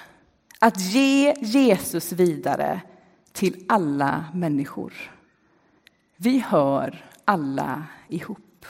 Att 0.59 0.79
ge 0.79 1.33
Jesus 1.39 2.11
vidare 2.11 2.81
till 3.31 3.65
alla 3.67 4.25
människor. 4.33 4.93
Vi 6.15 6.39
hör 6.39 7.05
alla 7.25 7.83
ihop. 8.07 8.65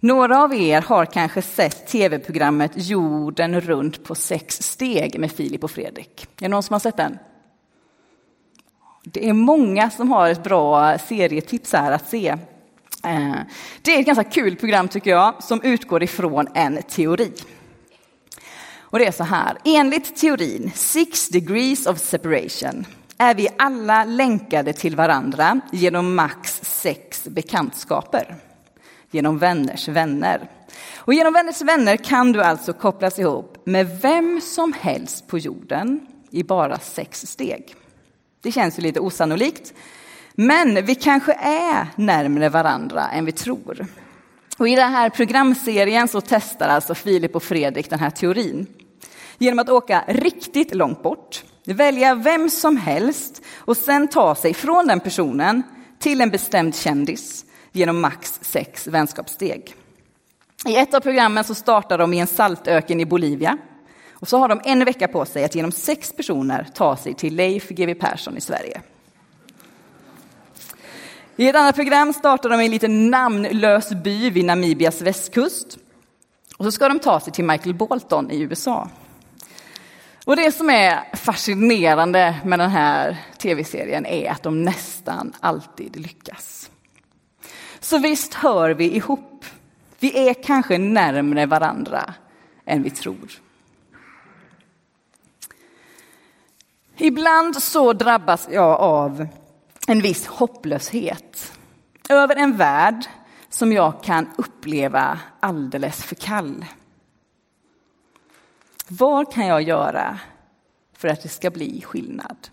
Några 0.00 0.42
av 0.42 0.54
er 0.54 0.80
har 0.82 1.06
kanske 1.06 1.42
sett 1.42 1.86
tv-programmet 1.86 2.72
Jorden 2.74 3.60
runt 3.60 4.04
på 4.04 4.14
sex 4.14 4.62
steg 4.62 5.20
med 5.20 5.32
Filip 5.32 5.64
och 5.64 5.70
Fredrik. 5.70 6.22
Är 6.22 6.42
det 6.42 6.48
någon 6.48 6.62
som 6.62 6.74
har 6.74 6.80
sett 6.80 6.96
den? 6.96 7.18
Det 9.12 9.28
är 9.28 9.32
många 9.32 9.90
som 9.90 10.10
har 10.10 10.28
ett 10.28 10.44
bra 10.44 10.98
serietips 10.98 11.72
här 11.72 11.92
att 11.92 12.08
se. 12.08 12.28
Eh, 13.04 13.34
det 13.82 13.94
är 13.94 14.00
ett 14.00 14.06
ganska 14.06 14.24
kul 14.24 14.56
program 14.56 14.88
tycker 14.88 15.10
jag, 15.10 15.42
som 15.42 15.62
utgår 15.62 16.02
ifrån 16.02 16.46
en 16.54 16.82
teori. 16.82 17.32
Och 18.80 18.98
det 18.98 19.06
är 19.06 19.12
så 19.12 19.24
här, 19.24 19.56
enligt 19.64 20.16
teorin 20.16 20.70
Six 20.74 21.28
degrees 21.28 21.86
of 21.86 21.98
separation 21.98 22.86
är 23.18 23.34
vi 23.34 23.48
alla 23.58 24.04
länkade 24.04 24.72
till 24.72 24.96
varandra 24.96 25.60
genom 25.72 26.14
max 26.14 26.60
sex 26.62 27.24
bekantskaper. 27.24 28.36
Genom 29.10 29.38
vänners 29.38 29.88
vänner. 29.88 30.48
Och 30.96 31.14
genom 31.14 31.32
vänners 31.32 31.62
vänner 31.62 31.96
kan 31.96 32.32
du 32.32 32.42
alltså 32.42 32.72
kopplas 32.72 33.18
ihop 33.18 33.62
med 33.64 34.00
vem 34.02 34.40
som 34.40 34.72
helst 34.80 35.26
på 35.26 35.38
jorden 35.38 36.06
i 36.30 36.42
bara 36.42 36.78
sex 36.78 37.26
steg. 37.26 37.74
Det 38.42 38.52
känns 38.52 38.78
ju 38.78 38.82
lite 38.82 39.00
osannolikt. 39.00 39.74
Men 40.34 40.84
vi 40.84 40.94
kanske 40.94 41.32
är 41.42 41.86
närmare 41.96 42.48
varandra 42.48 43.08
än 43.08 43.24
vi 43.24 43.32
tror. 43.32 43.86
Och 44.58 44.68
I 44.68 44.76
den 44.76 44.92
här 44.92 45.10
programserien 45.10 46.08
så 46.08 46.20
testar 46.20 46.68
alltså 46.68 46.94
Filip 46.94 47.36
och 47.36 47.42
Fredrik 47.42 47.90
den 47.90 47.98
här 47.98 48.10
teorin. 48.10 48.66
Genom 49.38 49.58
att 49.58 49.68
åka 49.68 50.04
riktigt 50.08 50.74
långt 50.74 51.02
bort, 51.02 51.44
välja 51.64 52.14
vem 52.14 52.50
som 52.50 52.76
helst 52.76 53.42
och 53.56 53.76
sen 53.76 54.08
ta 54.08 54.34
sig 54.34 54.54
från 54.54 54.86
den 54.86 55.00
personen 55.00 55.62
till 55.98 56.20
en 56.20 56.30
bestämd 56.30 56.76
kändis 56.76 57.44
genom 57.72 58.00
max 58.00 58.38
sex 58.42 58.86
vänskapssteg. 58.86 59.74
I 60.66 60.76
ett 60.76 60.94
av 60.94 61.00
programmen 61.00 61.44
så 61.44 61.54
startar 61.54 61.98
de 61.98 62.14
i 62.14 62.18
en 62.18 62.26
saltöken 62.26 63.00
i 63.00 63.06
Bolivia 63.06 63.58
och 64.20 64.28
så 64.28 64.38
har 64.38 64.48
de 64.48 64.60
en 64.64 64.84
vecka 64.84 65.08
på 65.08 65.24
sig 65.24 65.44
att 65.44 65.54
genom 65.54 65.72
sex 65.72 66.12
personer 66.12 66.66
ta 66.74 66.96
sig 66.96 67.14
till 67.14 67.36
Leif 67.36 67.68
GW 67.68 67.94
Persson 67.94 68.36
i 68.36 68.40
Sverige. 68.40 68.80
I 71.36 71.48
ett 71.48 71.56
annat 71.56 71.74
program 71.74 72.12
startar 72.12 72.48
de 72.48 72.60
i 72.60 72.64
en 72.64 72.70
liten 72.70 73.10
namnlös 73.10 73.90
by 73.90 74.30
vid 74.30 74.44
Namibias 74.44 75.02
västkust. 75.02 75.78
Och 76.56 76.64
så 76.64 76.72
ska 76.72 76.88
de 76.88 76.98
ta 76.98 77.20
sig 77.20 77.32
till 77.32 77.44
Michael 77.44 77.74
Bolton 77.74 78.30
i 78.30 78.40
USA. 78.40 78.88
Och 80.24 80.36
det 80.36 80.52
som 80.52 80.70
är 80.70 81.16
fascinerande 81.16 82.36
med 82.44 82.58
den 82.58 82.70
här 82.70 83.16
tv-serien 83.38 84.06
är 84.06 84.30
att 84.30 84.42
de 84.42 84.62
nästan 84.62 85.32
alltid 85.40 85.96
lyckas. 85.96 86.70
Så 87.80 87.98
visst 87.98 88.34
hör 88.34 88.70
vi 88.70 88.96
ihop. 88.96 89.44
Vi 90.00 90.28
är 90.28 90.34
kanske 90.34 90.78
närmre 90.78 91.46
varandra 91.46 92.14
än 92.66 92.82
vi 92.82 92.90
tror. 92.90 93.40
Ibland 97.02 97.62
så 97.62 97.92
drabbas 97.92 98.48
jag 98.50 98.80
av 98.80 99.26
en 99.86 100.02
viss 100.02 100.26
hopplöshet 100.26 101.52
över 102.08 102.36
en 102.36 102.56
värld 102.56 103.04
som 103.48 103.72
jag 103.72 104.02
kan 104.02 104.30
uppleva 104.38 105.18
alldeles 105.40 106.04
för 106.04 106.14
kall. 106.14 106.64
Vad 108.88 109.32
kan 109.32 109.46
jag 109.46 109.62
göra 109.62 110.18
för 110.92 111.08
att 111.08 111.22
det 111.22 111.28
ska 111.28 111.50
bli 111.50 111.82
skillnad? 111.82 112.48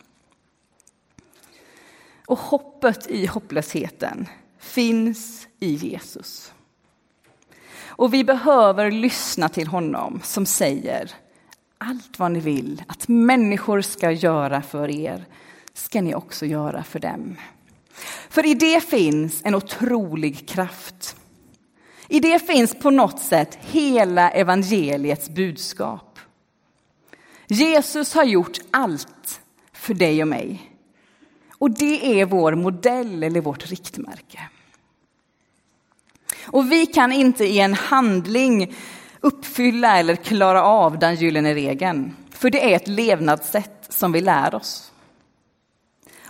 Och 2.27 2.39
hoppet 2.39 3.07
i 3.07 3.25
hopplösheten 3.25 4.25
finns 4.59 5.47
i 5.59 5.73
Jesus. 5.73 6.53
Och 7.85 8.13
vi 8.13 8.23
behöver 8.23 8.91
lyssna 8.91 9.49
till 9.49 9.67
honom 9.67 10.21
som 10.23 10.45
säger 10.45 11.11
allt 11.77 12.19
vad 12.19 12.31
ni 12.31 12.39
vill 12.39 12.83
att 12.87 13.07
människor 13.07 13.81
ska 13.81 14.11
göra 14.11 14.61
för 14.61 14.89
er 14.89 15.25
ska 15.73 16.01
ni 16.01 16.15
också 16.15 16.45
göra 16.45 16.83
för 16.83 16.99
dem. 16.99 17.35
För 18.29 18.45
i 18.45 18.53
det 18.53 18.83
finns 18.83 19.41
en 19.43 19.55
otrolig 19.55 20.47
kraft. 20.47 21.15
I 22.07 22.19
det 22.19 22.47
finns 22.47 22.75
på 22.75 22.89
något 22.89 23.19
sätt 23.19 23.57
hela 23.61 24.29
evangeliets 24.29 25.29
budskap. 25.29 26.19
Jesus 27.47 28.13
har 28.13 28.23
gjort 28.23 28.57
allt 28.71 29.41
för 29.73 29.93
dig 29.93 30.21
och 30.21 30.27
mig. 30.27 30.71
Och 31.57 31.71
det 31.71 32.21
är 32.21 32.25
vår 32.25 32.55
modell 32.55 33.23
eller 33.23 33.41
vårt 33.41 33.69
riktmärke. 33.69 34.39
Och 36.45 36.71
vi 36.71 36.85
kan 36.85 37.11
inte 37.11 37.45
i 37.45 37.59
en 37.59 37.73
handling 37.73 38.75
uppfylla 39.21 39.97
eller 39.97 40.15
klara 40.15 40.63
av 40.63 40.99
den 40.99 41.15
gyllene 41.15 41.53
regeln. 41.53 42.15
För 42.29 42.49
det 42.49 42.71
är 42.71 42.75
ett 42.75 42.87
levnadssätt 42.87 43.85
som 43.89 44.11
vi 44.11 44.21
lär 44.21 44.55
oss. 44.55 44.91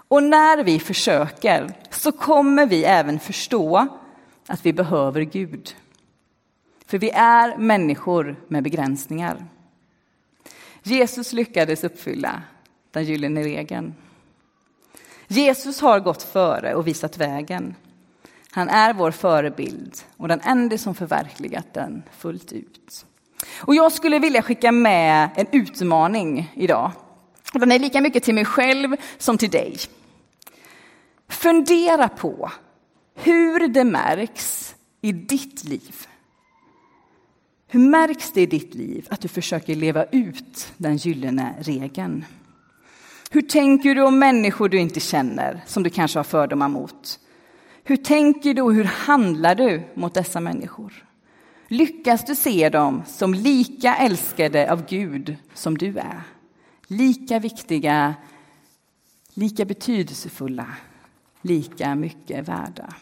Och 0.07 0.23
när 0.23 0.63
vi 0.63 0.79
försöker 0.79 1.73
så 1.89 2.11
kommer 2.11 2.65
vi 2.65 2.83
även 2.83 3.19
förstå 3.19 3.87
att 4.47 4.65
vi 4.65 4.73
behöver 4.73 5.21
Gud. 5.21 5.75
För 6.85 6.97
vi 6.97 7.09
är 7.09 7.57
människor 7.57 8.35
med 8.47 8.63
begränsningar. 8.63 9.45
Jesus 10.83 11.33
lyckades 11.33 11.83
uppfylla 11.83 12.41
den 12.91 13.03
gyllene 13.03 13.43
regeln. 13.43 13.95
Jesus 15.27 15.81
har 15.81 15.99
gått 15.99 16.23
före 16.23 16.75
och 16.75 16.87
visat 16.87 17.17
vägen. 17.17 17.75
Han 18.51 18.69
är 18.69 18.93
vår 18.93 19.11
förebild 19.11 19.97
och 20.17 20.27
den 20.27 20.41
enda 20.41 20.77
som 20.77 20.95
förverkligat 20.95 21.73
den 21.73 22.03
fullt 22.17 22.53
ut. 22.53 23.05
Och 23.61 23.75
jag 23.75 23.91
skulle 23.91 24.19
vilja 24.19 24.41
skicka 24.41 24.71
med 24.71 25.29
en 25.35 25.47
utmaning 25.51 26.51
idag. 26.55 26.91
Den 27.53 27.71
är 27.71 27.79
lika 27.79 28.01
mycket 28.01 28.23
till 28.23 28.35
mig 28.35 28.45
själv 28.45 28.95
som 29.17 29.37
till 29.37 29.49
dig. 29.49 29.77
Fundera 31.29 32.09
på 32.09 32.51
hur 33.15 33.67
det 33.67 33.83
märks 33.83 34.75
i 35.01 35.11
ditt 35.11 35.63
liv. 35.63 36.07
Hur 37.67 37.79
märks 37.79 38.31
det 38.31 38.41
i 38.41 38.45
ditt 38.45 38.75
liv 38.75 39.07
att 39.09 39.21
du 39.21 39.27
försöker 39.27 39.75
leva 39.75 40.05
ut 40.05 40.73
den 40.77 40.97
gyllene 40.97 41.55
regeln? 41.59 42.25
Hur 43.29 43.41
tänker 43.41 43.95
du 43.95 44.01
om 44.01 44.19
människor 44.19 44.69
du 44.69 44.79
inte 44.79 44.99
känner, 44.99 45.63
som 45.65 45.83
du 45.83 45.89
kanske 45.89 46.19
har 46.19 46.23
fördomar 46.23 46.69
mot? 46.69 47.19
Hur 47.89 47.97
tänker 47.97 48.53
du 48.53 48.61
och 48.61 48.73
hur 48.73 48.83
handlar 48.83 49.55
du 49.55 49.83
mot 49.93 50.13
dessa 50.13 50.39
människor? 50.39 51.05
Lyckas 51.67 52.25
du 52.25 52.35
se 52.35 52.69
dem 52.69 53.03
som 53.07 53.33
lika 53.33 53.95
älskade 53.95 54.71
av 54.71 54.85
Gud 54.85 55.35
som 55.53 55.77
du 55.77 55.97
är? 55.97 56.21
Lika 56.87 57.39
viktiga, 57.39 58.15
lika 59.33 59.65
betydelsefulla, 59.65 60.67
lika 61.41 61.95
mycket 61.95 62.47
värda. 62.47 62.93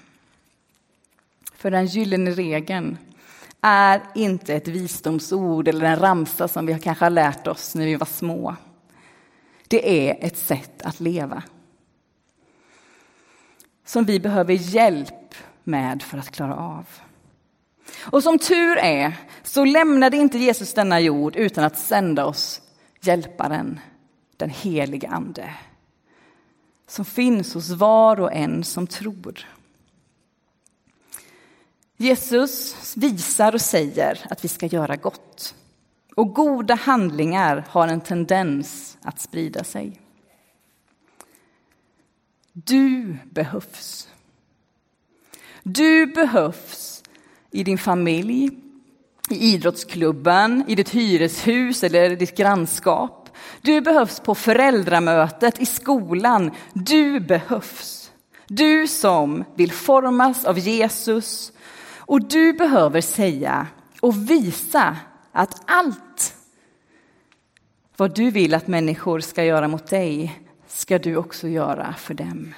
För 1.55 1.71
den 1.71 1.85
gyllene 1.85 2.31
regeln 2.31 2.97
är 3.61 4.01
inte 4.15 4.55
ett 4.55 4.67
visdomsord 4.67 5.67
eller 5.67 5.85
en 5.85 5.99
ramsa 5.99 6.47
som 6.47 6.65
vi 6.65 6.79
kanske 6.79 7.05
har 7.05 7.09
lärt 7.09 7.47
oss 7.47 7.75
när 7.75 7.85
vi 7.85 7.95
var 7.95 8.05
små. 8.05 8.55
Det 9.67 10.09
är 10.09 10.25
ett 10.25 10.37
sätt 10.37 10.81
att 10.81 10.99
leva 10.99 11.43
som 13.85 14.05
vi 14.05 14.19
behöver 14.19 14.53
hjälp 14.53 15.35
med 15.63 16.03
för 16.03 16.17
att 16.17 16.31
klara 16.31 16.55
av. 16.55 16.85
Och 18.01 18.23
som 18.23 18.39
tur 18.39 18.77
är 18.77 19.13
så 19.43 19.65
lämnade 19.65 20.17
inte 20.17 20.37
Jesus 20.37 20.73
denna 20.73 20.99
jord 20.99 21.35
utan 21.35 21.63
att 21.63 21.77
sända 21.77 22.25
oss 22.25 22.61
hjälparen, 23.01 23.79
den 24.37 24.49
helige 24.49 25.07
Ande 25.07 25.49
som 26.87 27.05
finns 27.05 27.53
hos 27.53 27.69
var 27.69 28.19
och 28.19 28.33
en 28.33 28.63
som 28.63 28.87
tror. 28.87 29.47
Jesus 31.97 32.75
visar 32.97 33.53
och 33.53 33.61
säger 33.61 34.25
att 34.29 34.43
vi 34.43 34.47
ska 34.47 34.65
göra 34.65 34.95
gott. 34.95 35.55
Och 36.15 36.33
goda 36.33 36.75
handlingar 36.75 37.65
har 37.69 37.87
en 37.87 38.01
tendens 38.01 38.97
att 39.01 39.19
sprida 39.19 39.63
sig. 39.63 40.01
Du 42.57 43.17
behövs. 43.31 44.09
Du 45.63 46.05
behövs 46.05 47.03
i 47.51 47.63
din 47.63 47.77
familj, 47.77 48.49
i 49.29 49.35
idrottsklubben, 49.35 50.63
i 50.67 50.75
ditt 50.75 50.89
hyreshus 50.89 51.83
eller 51.83 52.15
ditt 52.15 52.37
grannskap. 52.37 53.29
Du 53.61 53.81
behövs 53.81 54.19
på 54.19 54.35
föräldramötet, 54.35 55.61
i 55.61 55.65
skolan. 55.65 56.51
Du 56.73 57.19
behövs. 57.19 58.11
Du 58.47 58.87
som 58.87 59.43
vill 59.55 59.71
formas 59.71 60.45
av 60.45 60.59
Jesus. 60.59 61.51
Och 61.97 62.27
du 62.27 62.53
behöver 62.53 63.01
säga 63.01 63.67
och 64.01 64.29
visa 64.29 64.97
att 65.31 65.61
allt 65.65 66.35
vad 67.97 68.15
du 68.15 68.31
vill 68.31 68.53
att 68.53 68.67
människor 68.67 69.19
ska 69.19 69.43
göra 69.43 69.67
mot 69.67 69.87
dig 69.87 70.44
ska 70.75 70.99
du 70.99 71.15
också 71.15 71.47
göra 71.47 71.93
för 71.93 72.13
dem. 72.13 72.53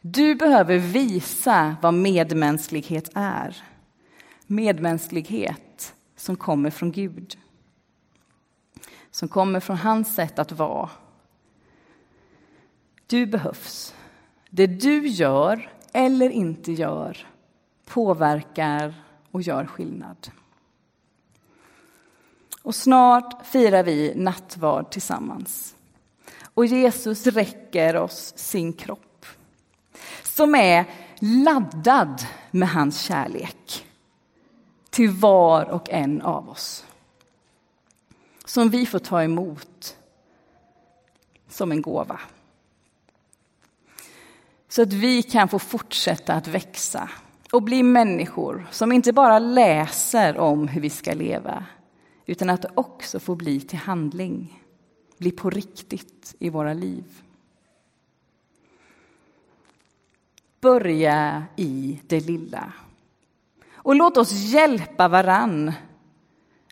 Du 0.00 0.34
behöver 0.34 0.78
visa 0.78 1.76
vad 1.82 1.94
medmänsklighet 1.94 3.10
är. 3.14 3.62
Medmänsklighet 4.46 5.94
som 6.16 6.36
kommer 6.36 6.70
från 6.70 6.92
Gud. 6.92 7.38
Som 9.10 9.28
kommer 9.28 9.60
från 9.60 9.76
hans 9.76 10.14
sätt 10.14 10.38
att 10.38 10.52
vara. 10.52 10.90
Du 13.06 13.26
behövs. 13.26 13.94
Det 14.50 14.66
du 14.66 15.06
gör 15.06 15.72
eller 15.92 16.30
inte 16.30 16.72
gör 16.72 17.26
påverkar 17.86 18.94
och 19.30 19.42
gör 19.42 19.66
skillnad. 19.66 20.30
Och 22.62 22.74
snart 22.74 23.46
firar 23.46 23.82
vi 23.82 24.14
nattvard 24.16 24.90
tillsammans. 24.90 25.74
Och 26.58 26.66
Jesus 26.66 27.26
räcker 27.26 27.96
oss 27.96 28.32
sin 28.36 28.72
kropp 28.72 29.26
som 30.22 30.54
är 30.54 30.84
laddad 31.18 32.22
med 32.50 32.68
hans 32.68 33.00
kärlek 33.00 33.86
till 34.90 35.10
var 35.10 35.64
och 35.64 35.90
en 35.90 36.22
av 36.22 36.48
oss. 36.48 36.84
Som 38.44 38.70
vi 38.70 38.86
får 38.86 38.98
ta 38.98 39.22
emot 39.22 39.96
som 41.48 41.72
en 41.72 41.82
gåva. 41.82 42.20
Så 44.68 44.82
att 44.82 44.92
vi 44.92 45.22
kan 45.22 45.48
få 45.48 45.58
fortsätta 45.58 46.34
att 46.34 46.46
växa 46.46 47.10
och 47.52 47.62
bli 47.62 47.82
människor 47.82 48.66
som 48.70 48.92
inte 48.92 49.12
bara 49.12 49.38
läser 49.38 50.38
om 50.38 50.68
hur 50.68 50.80
vi 50.80 50.90
ska 50.90 51.14
leva 51.14 51.64
utan 52.26 52.50
att 52.50 52.64
också 52.74 53.20
få 53.20 53.34
bli 53.34 53.60
till 53.60 53.78
handling 53.78 54.64
bli 55.18 55.30
på 55.30 55.50
riktigt 55.50 56.34
i 56.38 56.50
våra 56.50 56.72
liv. 56.72 57.04
Börja 60.60 61.44
i 61.56 62.00
det 62.06 62.20
lilla. 62.20 62.72
Och 63.72 63.94
låt 63.94 64.16
oss 64.16 64.32
hjälpa 64.32 65.08
varann 65.08 65.72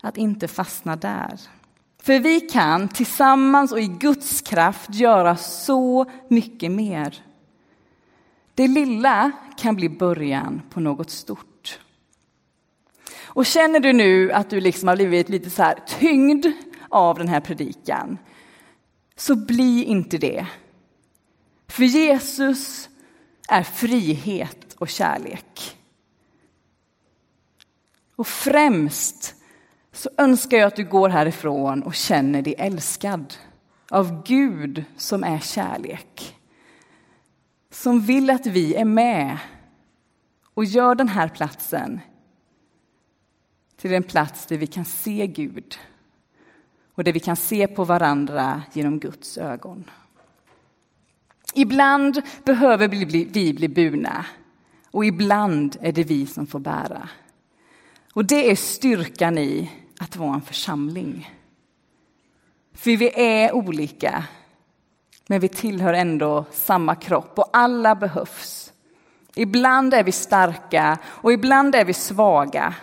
att 0.03 0.17
inte 0.17 0.49
fastna 0.49 0.97
där. 0.97 1.41
För 1.99 2.21
vi 2.21 2.41
kan 2.41 2.89
tillsammans 2.89 3.73
och 3.73 3.81
i 3.81 3.87
Guds 3.87 4.41
kraft 4.41 4.95
göra 4.95 5.37
så 5.37 6.11
mycket 6.29 6.73
mer. 6.73 7.23
Det 8.55 8.69
lilla 8.69 9.33
kan 9.59 9.77
bli 9.77 9.89
början 9.89 10.63
på 10.71 10.81
något 10.81 11.11
stort. 11.11 11.79
Och 13.25 13.47
känner 13.47 13.81
du 13.81 13.93
nu 13.93 14.33
att 14.33 14.51
du 14.51 14.61
liksom 14.61 14.89
har 14.89 14.97
blivit 14.97 15.29
lite 15.29 15.51
så 15.51 15.63
här 15.63 15.79
tyngd 15.87 16.47
av 16.89 17.19
den 17.19 17.29
här 17.29 17.41
predikan, 17.41 18.19
så 19.17 19.37
bli 19.37 19.85
inte 19.85 20.19
det. 20.19 20.47
För 21.69 21.85
Jesus 21.85 22.89
är 23.49 23.63
frihet 23.63 24.75
och 24.79 24.89
kärlek. 24.89 25.77
Och 28.17 28.27
främst 28.27 29.35
så 29.93 30.11
önskar 30.19 30.57
jag 30.57 30.67
att 30.67 30.77
du 30.77 30.85
går 30.85 31.09
härifrån 31.09 31.83
och 31.83 31.95
känner 31.95 32.43
dig 32.43 32.55
älskad 32.59 33.35
av 33.91 34.25
Gud 34.27 34.85
som 34.97 35.25
är 35.25 35.39
kärlek. 35.39 36.37
Som 37.71 38.01
vill 38.01 38.31
att 38.31 38.47
vi 38.47 38.75
är 38.75 38.85
med 38.85 39.39
och 40.55 40.65
gör 40.65 40.95
den 40.95 41.09
här 41.09 41.29
platsen 41.29 42.01
till 43.77 43.95
en 43.95 44.03
plats 44.03 44.47
där 44.47 44.57
vi 44.59 44.67
kan 44.67 44.85
se 44.85 45.27
Gud 45.27 45.79
och 46.97 47.05
där 47.05 47.13
vi 47.13 47.21
kan 47.21 47.37
se 47.37 47.67
på 47.67 47.85
varandra 47.85 48.63
genom 48.73 48.99
Guds 48.99 49.39
ögon. 49.39 49.91
Ibland 51.55 52.23
behöver 52.45 52.89
vi 52.89 53.07
bli 53.53 53.69
burna 53.69 54.27
och 54.91 55.05
ibland 55.05 55.77
är 55.81 55.93
det 55.93 56.05
vi 56.05 56.27
som 56.27 56.47
får 56.47 56.59
bära. 56.59 57.09
Och 58.13 58.25
det 58.25 58.51
är 58.51 58.57
styrkan 58.57 59.39
i 59.39 59.71
att 59.99 60.17
vara 60.17 60.35
en 60.35 60.43
församling. 60.43 61.31
För 62.75 62.97
vi 62.97 63.11
är 63.15 63.53
olika, 63.53 64.25
men 65.27 65.41
vi 65.41 65.49
tillhör 65.49 65.93
ändå 65.93 66.45
samma 66.53 66.95
kropp 66.95 67.39
och 67.39 67.51
alla 67.53 67.95
behövs. 67.95 68.73
Ibland 69.35 69.95
är 69.95 70.05
vi 70.05 70.13
starka 70.13 70.99
och 71.05 71.33
ibland 71.33 71.75
är 71.75 71.85
vi 71.85 71.95
svaga. 71.95 72.75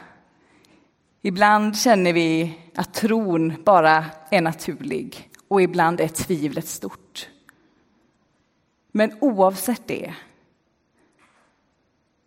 Ibland 1.21 1.78
känner 1.78 2.13
vi 2.13 2.60
att 2.75 2.93
tron 2.93 3.53
bara 3.63 4.05
är 4.31 4.41
naturlig 4.41 5.29
och 5.47 5.62
ibland 5.62 6.01
är 6.01 6.07
tvivlet 6.07 6.67
stort. 6.67 7.29
Men 8.91 9.17
oavsett 9.21 9.88
det 9.88 10.13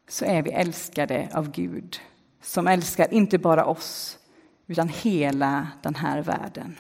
så 0.08 0.24
är 0.24 0.42
vi 0.42 0.50
älskade 0.50 1.28
av 1.34 1.50
Gud 1.50 2.00
som 2.42 2.66
älskar 2.66 3.14
inte 3.14 3.38
bara 3.38 3.64
oss 3.64 4.18
utan 4.66 4.88
hela 4.88 5.68
den 5.82 5.94
här 5.94 6.22
världen. 6.22 6.78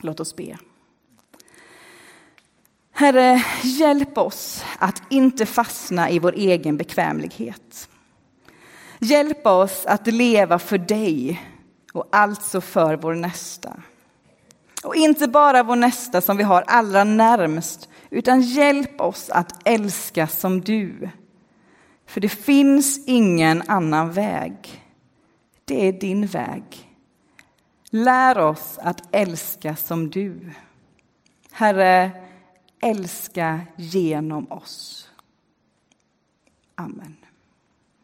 Låt 0.00 0.20
oss 0.20 0.36
be. 0.36 0.58
Herre, 2.90 3.44
hjälp 3.62 4.18
oss 4.18 4.64
att 4.78 5.02
inte 5.10 5.46
fastna 5.46 6.10
i 6.10 6.18
vår 6.18 6.32
egen 6.32 6.76
bekvämlighet. 6.76 7.88
Hjälp 8.98 9.46
oss 9.46 9.86
att 9.86 10.06
leva 10.06 10.58
för 10.58 10.78
dig 10.78 11.42
och 11.92 12.08
alltså 12.12 12.60
för 12.60 12.96
vår 12.96 13.14
nästa. 13.14 13.82
Och 14.84 14.96
inte 14.96 15.28
bara 15.28 15.62
vår 15.62 15.76
nästa 15.76 16.20
som 16.20 16.36
vi 16.36 16.42
har 16.42 16.64
allra 16.66 17.04
närmst, 17.04 17.88
utan 18.10 18.40
hjälp 18.40 19.00
oss 19.00 19.30
att 19.30 19.68
älska 19.68 20.26
som 20.26 20.60
du. 20.60 21.08
För 22.06 22.20
det 22.20 22.28
finns 22.28 23.08
ingen 23.08 23.62
annan 23.66 24.12
väg. 24.12 24.84
Det 25.64 25.88
är 25.88 25.92
din 25.92 26.26
väg. 26.26 26.94
Lär 27.90 28.38
oss 28.38 28.78
att 28.82 29.14
älska 29.14 29.76
som 29.76 30.10
du. 30.10 30.52
Herre, 31.50 32.10
älska 32.80 33.60
genom 33.76 34.52
oss. 34.52 35.08
Amen. 36.74 37.16